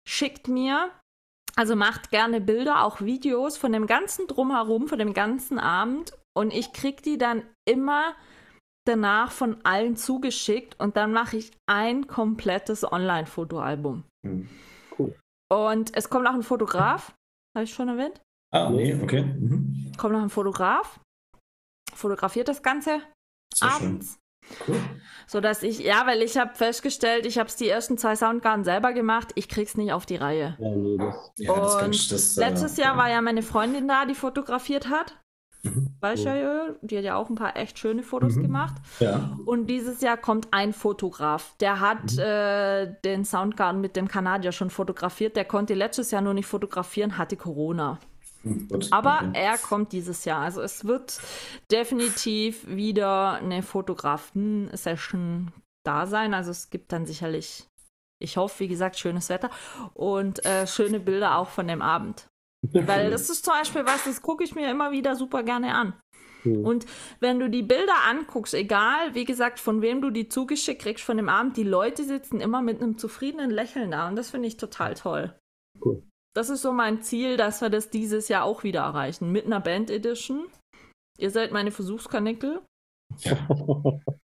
[0.07, 0.91] schickt mir,
[1.57, 6.53] also macht gerne Bilder, auch Videos von dem ganzen Drumherum, von dem ganzen Abend und
[6.53, 8.15] ich kriege die dann immer
[8.87, 14.05] danach von allen zugeschickt und dann mache ich ein komplettes Online-Fotoalbum.
[14.25, 14.49] Hm.
[15.51, 17.15] Und es kommt noch ein Fotograf,
[17.57, 18.21] habe ich schon erwähnt?
[18.65, 19.23] Ah, nee, okay.
[19.23, 19.93] Mhm.
[19.97, 21.01] kommt noch ein Fotograf,
[21.95, 23.01] fotografiert das Ganze
[23.55, 23.87] Sehr schön.
[23.89, 24.19] abends.
[24.69, 24.77] Cool.
[25.27, 28.65] So dass ich, ja, weil ich habe festgestellt, ich habe es die ersten zwei Soundgarden
[28.65, 30.57] selber gemacht, ich krieg's nicht auf die Reihe.
[30.61, 33.89] Ja, nee, das, Ja, das Und ich, das, äh, Letztes Jahr war ja meine Freundin
[33.89, 35.17] da, die fotografiert hat.
[35.65, 35.97] Mhm.
[36.01, 38.43] Weißt du, ja, die hat ja auch ein paar echt schöne Fotos Mhm.
[38.43, 38.77] gemacht.
[39.01, 39.37] Ja.
[39.47, 41.57] Und dieses Jahr kommt ein Fotograf.
[41.59, 42.19] Der hat Mhm.
[42.21, 45.35] äh, den Soundgarden mit dem Kanadier schon fotografiert.
[45.35, 47.99] Der konnte letztes Jahr nur nicht fotografieren, hatte Corona.
[48.47, 48.89] Hm, gut.
[48.93, 49.33] Aber okay.
[49.35, 50.43] er kommt dieses Jahr.
[50.43, 51.21] Also es wird
[51.71, 55.53] definitiv wieder eine Fotografen-Session
[55.85, 56.33] da sein.
[56.33, 57.69] Also es gibt dann sicherlich,
[58.21, 59.51] ich hoffe, wie gesagt, schönes Wetter
[59.95, 62.29] und äh, schöne Bilder auch von dem Abend.
[62.73, 65.95] Weil das ist zum Beispiel was, das gucke ich mir immer wieder super gerne an.
[66.43, 66.65] Hm.
[66.65, 66.87] Und
[67.21, 71.17] wenn du die Bilder anguckst, egal, wie gesagt, von wem du die zugeschickt kriegst von
[71.17, 74.57] dem Abend, die Leute sitzen immer mit einem zufriedenen Lächeln da und das finde ich
[74.57, 75.39] total toll.
[75.85, 76.03] Cool.
[76.37, 79.33] Das ist so mein Ziel, dass wir das dieses Jahr auch wieder erreichen.
[79.33, 80.49] Mit einer Band Edition.
[81.19, 82.61] Ihr seid meine Versuchskanickel.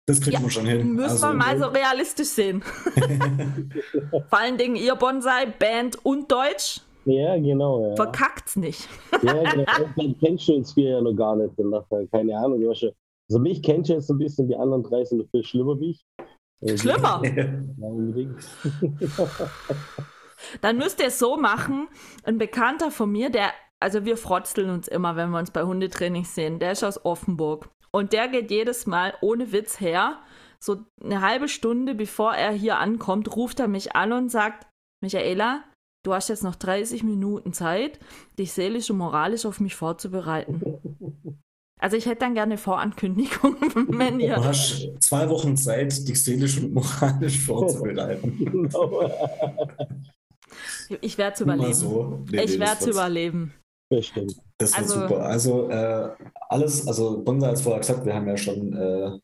[0.06, 0.91] Das kriegt Ja, man schon hin.
[0.91, 2.62] Müssen Also, wir mal so realistisch sehen.
[4.30, 6.82] Vor allen Dingen ihr Bonsai, Band und Deutsch.
[7.06, 7.88] ja, genau.
[7.88, 7.95] Ja.
[7.95, 8.86] Verkackt's nicht.
[9.22, 9.66] Ja, genau.
[9.95, 11.58] Dann kennst du uns vier ja noch gar nicht.
[11.58, 15.26] Dann nachher, keine Ahnung, du Also mich kennt jetzt ein bisschen, die anderen drei sind
[15.32, 16.82] viel schlimmer wie ich.
[16.82, 17.22] Schlimmer?
[17.24, 18.45] Ja, unbedingt.
[20.62, 21.88] Dann müsst ihr es so machen,
[22.24, 26.26] ein Bekannter von mir, der, also wir frotzeln uns immer, wenn wir uns bei Hundetraining
[26.26, 27.70] sehen, der ist aus Offenburg.
[27.91, 30.20] Und der geht jedes Mal ohne Witz her,
[30.60, 34.66] so eine halbe Stunde bevor er hier ankommt, ruft er mich an und sagt,
[35.02, 35.64] Michaela,
[36.06, 38.00] du hast jetzt noch 30 Minuten Zeit,
[38.39, 41.39] dich seelisch und moralisch auf mich vorzubereiten.
[41.80, 43.58] Also ich hätte dann gerne Vorankündigung,
[43.89, 44.36] wenn ihr.
[44.36, 48.38] Du hast zwei Wochen Zeit, dich seelisch und moralisch vorzubereiten.
[48.38, 49.12] Genau.
[51.01, 51.74] ich werde es überleben.
[51.74, 52.24] So.
[52.32, 53.54] Nee, ich nee, werde es überleben.
[53.89, 54.36] Bestimmt.
[54.58, 55.26] Das wird also, super.
[55.26, 56.10] Also äh,
[56.49, 59.20] alles, also Bonsa hat es vorher gesagt, wir haben ja schon äh,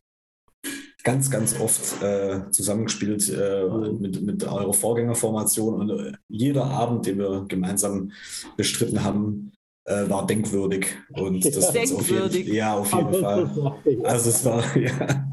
[1.03, 3.99] ganz, ganz oft äh, zusammengespielt äh, mhm.
[3.99, 8.11] mit, mit eurer Vorgängerformation und äh, jeder Abend, den wir gemeinsam
[8.57, 9.51] bestritten haben,
[9.85, 10.87] äh, war denkwürdig.
[11.13, 12.19] Und das denkwürdig.
[12.19, 13.75] Auf jeden, ja, auf jeden Fall.
[14.03, 15.29] Also es war, ja,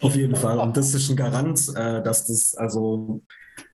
[0.00, 0.58] auf jeden Fall.
[0.58, 3.22] Und das ist ein Garant, äh, dass das, also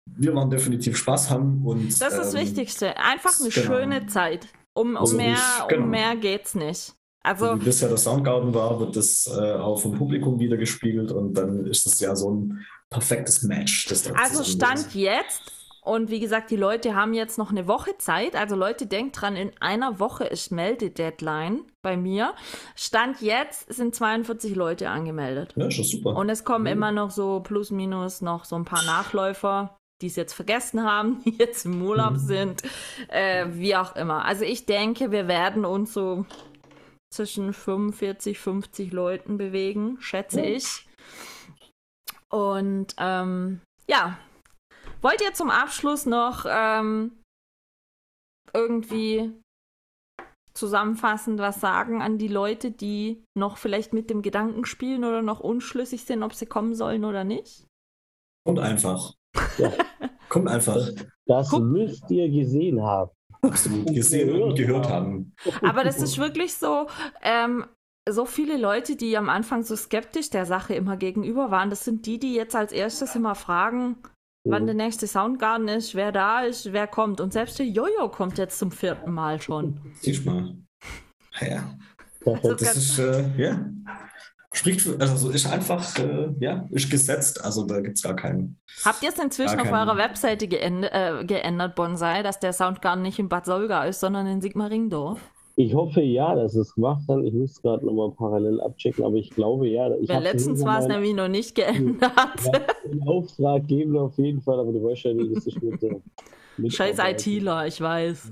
[0.06, 1.64] wir waren definitiv Spaß haben.
[1.64, 2.96] Und, das ist das ähm, Wichtigste.
[2.98, 3.66] Einfach eine genau.
[3.66, 4.48] schöne Zeit.
[4.74, 5.84] Um, um, also mehr, ich, genau.
[5.84, 6.94] um mehr geht's nicht.
[7.24, 11.34] Also, Wie bisher der Soundgarden war, wird das äh, auch vom Publikum wieder gespiegelt und
[11.34, 13.88] dann ist es ja so ein perfektes Match.
[14.14, 14.94] also Stand ist.
[14.94, 15.52] jetzt
[15.84, 18.36] und wie gesagt, die Leute haben jetzt noch eine Woche Zeit.
[18.36, 22.34] Also Leute, denkt dran, in einer Woche ist Melde-Deadline bei mir.
[22.76, 25.54] Stand jetzt sind 42 Leute angemeldet.
[25.56, 26.16] Ja, schon super.
[26.16, 26.72] Und es kommen mhm.
[26.72, 31.22] immer noch so plus minus noch so ein paar Nachläufer die es jetzt vergessen haben,
[31.24, 32.18] die jetzt im Urlaub mhm.
[32.18, 32.62] sind,
[33.08, 34.24] äh, wie auch immer.
[34.24, 36.26] Also ich denke, wir werden uns so
[37.12, 40.46] zwischen 45, 50 Leuten bewegen, schätze mhm.
[40.46, 40.88] ich.
[42.28, 44.18] Und ähm, ja,
[45.02, 47.20] wollt ihr zum Abschluss noch ähm,
[48.54, 49.32] irgendwie
[50.54, 55.40] zusammenfassend was sagen an die Leute, die noch vielleicht mit dem Gedanken spielen oder noch
[55.40, 57.66] unschlüssig sind, ob sie kommen sollen oder nicht?
[58.46, 59.14] Und einfach.
[59.58, 59.72] Ja.
[60.28, 60.88] Kommt einfach.
[61.26, 61.62] Das Guck.
[61.62, 63.10] müsst ihr gesehen haben.
[63.42, 65.34] Absolut, gesehen und gehört haben.
[65.62, 66.86] Aber das ist wirklich so,
[67.22, 67.64] ähm,
[68.08, 72.06] so viele Leute, die am Anfang so skeptisch der Sache immer gegenüber waren, das sind
[72.06, 73.96] die, die jetzt als erstes immer fragen,
[74.44, 77.20] wann der nächste Soundgarden ist, wer da ist, wer kommt.
[77.20, 79.80] Und selbst der Jojo kommt jetzt zum vierten Mal schon.
[80.00, 80.56] Siehst mal.
[81.40, 81.76] Ja.
[82.24, 83.66] Also das ist, äh, ja
[84.52, 87.44] spricht für, also ist einfach, äh, ja, ist gesetzt.
[87.44, 88.58] Also da gibt es gar keinen.
[88.84, 92.96] Habt ihr es inzwischen auf eurer Webseite geändert, äh, geändert, Bonsai, dass der Sound gar
[92.96, 95.20] nicht in Bad Solga ist, sondern in Sigmaringdorf?
[95.56, 97.22] Ich hoffe ja, dass es gemacht hat.
[97.24, 99.94] Ich muss gerade nochmal parallel abchecken, aber ich glaube ja.
[99.96, 102.12] Ich Weil letztens war es nämlich noch nicht geändert.
[102.90, 106.00] Den Auftrag geben auf jeden Fall, aber du weißt ja nicht, das ist mit der.
[106.68, 108.30] Scheiß ITler, ich weiß.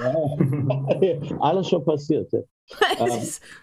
[0.01, 2.31] ja, alles schon passiert.
[2.31, 2.39] Ja.
[2.99, 3.19] ähm,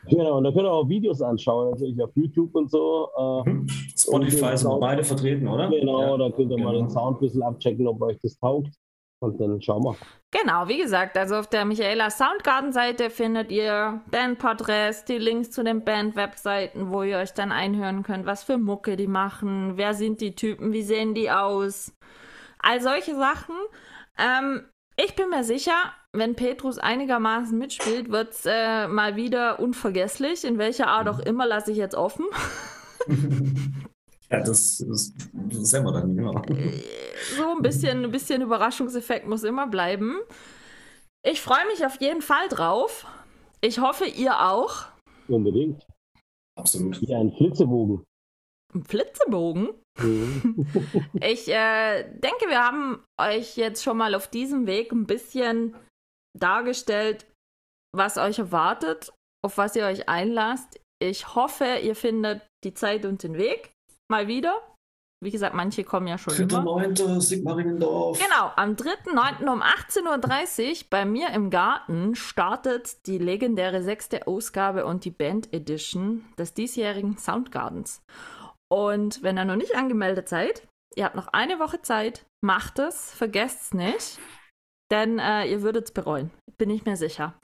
[0.09, 3.09] genau, und da könnt ihr auch Videos anschauen, natürlich auf YouTube und so.
[3.17, 3.69] Äh, mhm.
[3.97, 5.71] Spotify sind wir beide vertreten, oder?
[5.71, 6.17] Genau, ja.
[6.17, 6.73] da könnt ihr genau.
[6.73, 8.75] mal den Sound ein bisschen abchecken, ob euch das taugt.
[9.21, 9.97] Und dann schauen wir.
[10.31, 15.85] Genau, wie gesagt, also auf der Michaela Soundgarden-Seite findet ihr Bandporträts, die Links zu den
[15.85, 20.35] Band-Webseiten, wo ihr euch dann einhören könnt, was für Mucke die machen, wer sind die
[20.35, 21.93] Typen, wie sehen die aus.
[22.61, 23.55] All solche Sachen.
[24.19, 24.67] Ähm,
[24.97, 25.77] ich bin mir sicher,
[26.13, 30.45] wenn Petrus einigermaßen mitspielt, wird es äh, mal wieder unvergesslich.
[30.45, 32.25] In welcher Art auch immer, lasse ich jetzt offen.
[34.31, 36.49] ja, das, das, das sehen wir dann immer.
[36.51, 36.83] Äh,
[37.37, 40.21] so ein bisschen, ein bisschen Überraschungseffekt muss immer bleiben.
[41.27, 43.07] Ich freue mich auf jeden Fall drauf.
[43.61, 44.87] Ich hoffe, ihr auch.
[45.29, 45.85] Unbedingt.
[46.57, 47.01] Absolut.
[47.03, 48.05] Ja, ein Flitzebogen.
[48.75, 49.71] Ein Flitzebogen?
[49.99, 50.67] Mhm.
[51.23, 55.75] ich äh, denke, wir haben euch jetzt schon mal auf diesem Weg ein bisschen
[56.39, 57.27] dargestellt,
[57.93, 59.13] was euch erwartet,
[59.45, 60.81] auf was ihr euch einlasst.
[61.03, 63.73] Ich hoffe, ihr findet die Zeit und den Weg
[64.11, 64.61] mal wieder.
[65.23, 67.21] Wie gesagt, manche kommen ja schon 3.9.
[67.21, 68.19] Sigmaringendorf.
[68.19, 69.47] Genau, am 3.9.
[69.53, 75.53] um 18.30 Uhr bei mir im Garten startet die legendäre sechste Ausgabe und die Band
[75.53, 78.03] Edition des diesjährigen Soundgardens.
[78.73, 83.13] Und wenn ihr noch nicht angemeldet seid, ihr habt noch eine Woche Zeit, macht es,
[83.13, 84.19] vergesst es nicht.
[84.91, 86.31] denn äh, ihr würdet es bereuen.
[86.59, 87.35] Bin ich mir sicher.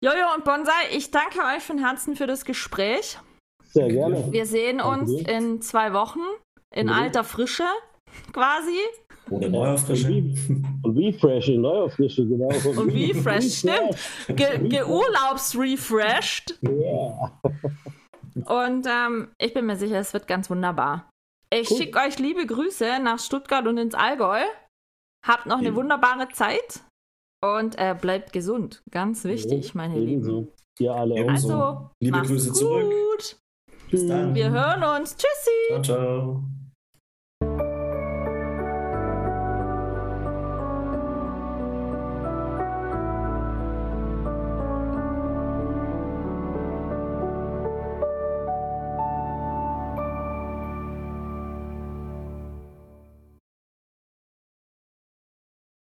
[0.00, 3.18] Jojo und Bonsai, ich danke euch von Herzen für das Gespräch.
[3.72, 4.30] Sehr gerne.
[4.32, 6.20] Wir sehen uns in zwei Wochen
[6.74, 6.92] in Mhm.
[6.92, 7.64] alter Frische
[8.32, 8.78] quasi.
[9.30, 10.08] Oder Neuauffrische.
[10.08, 12.48] Und wie fresh, in Neuauffrische, genau.
[12.80, 13.96] Und wie fresh, stimmt.
[14.28, 16.58] Ge Geurlaubsrefreshed.
[16.62, 17.40] Ja.
[18.46, 21.08] Und ähm, ich bin mir sicher, es wird ganz wunderbar.
[21.52, 21.76] Ich Cool.
[21.78, 24.40] schicke euch liebe Grüße nach Stuttgart und ins Allgäu.
[25.26, 25.74] Habt noch eine Ja.
[25.74, 26.80] wunderbare Zeit
[27.44, 28.82] und äh, bleibt gesund.
[28.90, 30.12] Ganz wichtig, meine Lieben.
[30.22, 30.52] Ebenso.
[30.78, 31.28] Ihr alle.
[31.28, 32.56] Also, Liebe macht's Grüße gut.
[32.58, 32.92] zurück.
[33.90, 34.34] Bis dann.
[34.34, 35.16] Wir hören uns.
[35.16, 35.82] Tschüssi.
[35.82, 36.44] Ciao, ciao.